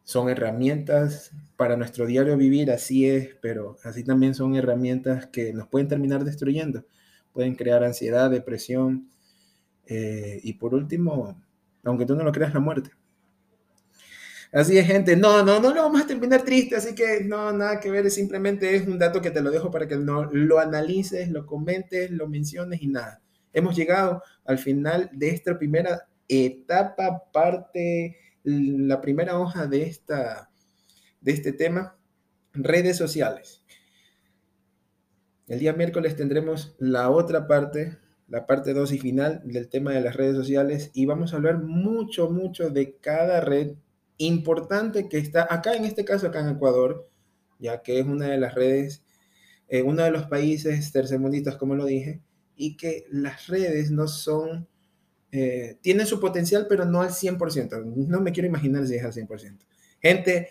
Son 0.04 0.28
herramientas 0.28 1.32
para 1.56 1.76
nuestro 1.76 2.06
diario 2.06 2.36
vivir, 2.36 2.70
así 2.70 3.06
es, 3.06 3.36
pero 3.42 3.76
así 3.84 4.04
también 4.04 4.34
son 4.34 4.56
herramientas 4.56 5.26
que 5.26 5.52
nos 5.52 5.68
pueden 5.68 5.88
terminar 5.88 6.24
destruyendo. 6.24 6.84
Pueden 7.32 7.54
crear 7.54 7.84
ansiedad, 7.84 8.30
depresión 8.30 9.10
eh, 9.86 10.40
y 10.42 10.54
por 10.54 10.74
último, 10.74 11.40
aunque 11.84 12.06
tú 12.06 12.16
no 12.16 12.24
lo 12.24 12.32
creas, 12.32 12.54
la 12.54 12.60
muerte. 12.60 12.90
Así 14.52 14.78
es, 14.78 14.86
gente. 14.86 15.14
No, 15.16 15.42
no, 15.44 15.60
no 15.60 15.74
lo 15.74 15.82
vamos 15.82 16.00
a 16.02 16.06
terminar 16.06 16.42
triste, 16.42 16.76
así 16.76 16.94
que 16.94 17.22
no, 17.24 17.52
nada 17.52 17.80
que 17.80 17.90
ver, 17.90 18.10
simplemente 18.10 18.74
es 18.74 18.86
un 18.86 18.98
dato 18.98 19.20
que 19.20 19.30
te 19.30 19.42
lo 19.42 19.50
dejo 19.50 19.70
para 19.70 19.86
que 19.86 19.96
no, 19.96 20.24
lo 20.24 20.58
analices, 20.58 21.28
lo 21.28 21.44
comentes, 21.46 22.10
lo 22.10 22.28
menciones 22.28 22.82
y 22.82 22.88
nada. 22.88 23.20
Hemos 23.52 23.76
llegado 23.76 24.22
al 24.44 24.58
final 24.58 25.10
de 25.12 25.30
esta 25.30 25.58
primera 25.58 26.08
etapa, 26.28 27.24
parte, 27.32 28.16
la 28.42 29.00
primera 29.00 29.38
hoja 29.38 29.66
de, 29.66 29.82
esta, 29.82 30.50
de 31.20 31.32
este 31.32 31.52
tema, 31.52 31.98
redes 32.54 32.96
sociales. 32.96 33.62
El 35.46 35.58
día 35.58 35.72
miércoles 35.74 36.16
tendremos 36.16 36.74
la 36.78 37.10
otra 37.10 37.46
parte, 37.46 37.98
la 38.28 38.46
parte 38.46 38.72
2 38.72 38.92
y 38.92 38.98
final 38.98 39.42
del 39.44 39.68
tema 39.68 39.92
de 39.92 40.00
las 40.00 40.16
redes 40.16 40.36
sociales 40.36 40.90
y 40.94 41.06
vamos 41.06 41.32
a 41.32 41.36
hablar 41.36 41.62
mucho, 41.62 42.30
mucho 42.30 42.70
de 42.70 42.96
cada 42.96 43.40
red 43.40 43.76
importante 44.18 45.08
que 45.08 45.18
está 45.18 45.46
acá, 45.48 45.74
en 45.74 45.84
este 45.84 46.04
caso 46.04 46.26
acá 46.26 46.40
en 46.40 46.48
Ecuador, 46.48 47.08
ya 47.58 47.82
que 47.82 47.98
es 48.00 48.06
una 48.06 48.26
de 48.26 48.38
las 48.38 48.54
redes, 48.54 49.04
eh, 49.68 49.82
uno 49.82 50.02
de 50.02 50.10
los 50.10 50.26
países 50.26 50.92
tercermundistas, 50.92 51.56
como 51.56 51.74
lo 51.74 51.86
dije, 51.86 52.20
y 52.56 52.76
que 52.76 53.06
las 53.10 53.46
redes 53.46 53.90
no 53.90 54.08
son, 54.08 54.68
eh, 55.30 55.78
tienen 55.80 56.06
su 56.06 56.20
potencial, 56.20 56.66
pero 56.68 56.84
no 56.84 57.02
al 57.02 57.10
100%. 57.10 57.84
No 57.84 58.20
me 58.20 58.32
quiero 58.32 58.48
imaginar 58.48 58.86
si 58.86 58.96
es 58.96 59.04
al 59.04 59.12
100%. 59.12 59.66
Gente, 60.00 60.48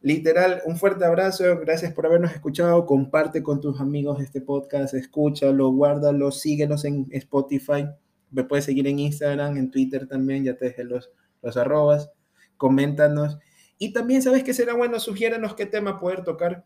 literal, 0.00 0.62
un 0.64 0.76
fuerte 0.76 1.04
abrazo, 1.04 1.44
gracias 1.60 1.92
por 1.92 2.06
habernos 2.06 2.32
escuchado, 2.32 2.86
comparte 2.86 3.42
con 3.42 3.60
tus 3.60 3.80
amigos 3.80 4.22
este 4.22 4.40
podcast, 4.40 4.94
escúchalo, 4.94 5.70
guárdalo, 5.72 6.30
síguenos 6.30 6.84
en 6.84 7.06
Spotify, 7.10 7.86
me 8.30 8.44
puedes 8.44 8.64
seguir 8.64 8.86
en 8.86 8.98
Instagram, 8.98 9.56
en 9.56 9.70
Twitter 9.70 10.06
también, 10.06 10.44
ya 10.44 10.56
te 10.56 10.66
dejé 10.66 10.84
los, 10.84 11.10
los 11.42 11.56
arrobas 11.56 12.10
coméntanos. 12.56 13.38
Y 13.78 13.92
también, 13.92 14.22
¿sabes 14.22 14.42
qué 14.42 14.54
será 14.54 14.74
bueno? 14.74 14.98
Sugiérenos 15.00 15.54
qué 15.54 15.66
tema 15.66 16.00
poder 16.00 16.24
tocar. 16.24 16.64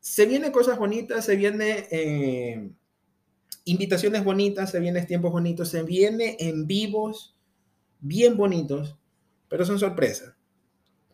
Se 0.00 0.26
vienen 0.26 0.52
cosas 0.52 0.78
bonitas, 0.78 1.24
se 1.24 1.36
viene 1.36 1.88
eh, 1.90 2.70
invitaciones 3.64 4.24
bonitas, 4.24 4.70
se 4.70 4.80
vienen 4.80 5.06
tiempos 5.06 5.32
bonitos, 5.32 5.68
se 5.68 5.82
viene 5.82 6.36
en 6.38 6.66
vivos 6.66 7.36
bien 8.00 8.36
bonitos, 8.36 8.96
pero 9.48 9.64
son 9.64 9.78
sorpresas. 9.78 10.34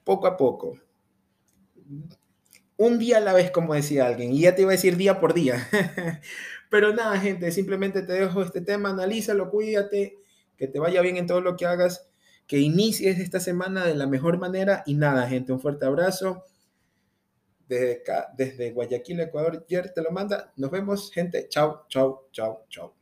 Poco 0.04 0.26
a 0.26 0.36
poco. 0.36 0.78
Un 2.76 2.98
día 2.98 3.18
a 3.18 3.20
la 3.20 3.32
vez, 3.32 3.50
como 3.50 3.74
decía 3.74 4.06
alguien, 4.06 4.32
y 4.32 4.40
ya 4.40 4.54
te 4.54 4.62
iba 4.62 4.72
a 4.72 4.72
decir 4.72 4.96
día 4.96 5.20
por 5.20 5.32
día. 5.32 5.66
pero 6.70 6.92
nada, 6.92 7.18
gente, 7.18 7.50
simplemente 7.50 8.02
te 8.02 8.12
dejo 8.12 8.42
este 8.42 8.60
tema, 8.60 8.90
analízalo, 8.90 9.50
cuídate, 9.50 10.18
que 10.56 10.68
te 10.68 10.78
vaya 10.78 11.00
bien 11.00 11.16
en 11.16 11.26
todo 11.26 11.40
lo 11.40 11.56
que 11.56 11.64
hagas 11.64 12.11
que 12.46 12.58
inicies 12.58 13.18
esta 13.18 13.40
semana 13.40 13.84
de 13.86 13.94
la 13.94 14.06
mejor 14.06 14.38
manera. 14.38 14.82
Y 14.86 14.94
nada, 14.94 15.28
gente, 15.28 15.52
un 15.52 15.60
fuerte 15.60 15.86
abrazo. 15.86 16.44
Desde, 17.68 18.02
desde 18.36 18.72
Guayaquil, 18.72 19.20
Ecuador, 19.20 19.64
Jer 19.68 19.92
te 19.94 20.02
lo 20.02 20.10
manda. 20.10 20.52
Nos 20.56 20.70
vemos, 20.70 21.10
gente. 21.12 21.48
Chao, 21.48 21.86
chao, 21.88 22.28
chao, 22.32 22.66
chao. 22.68 23.01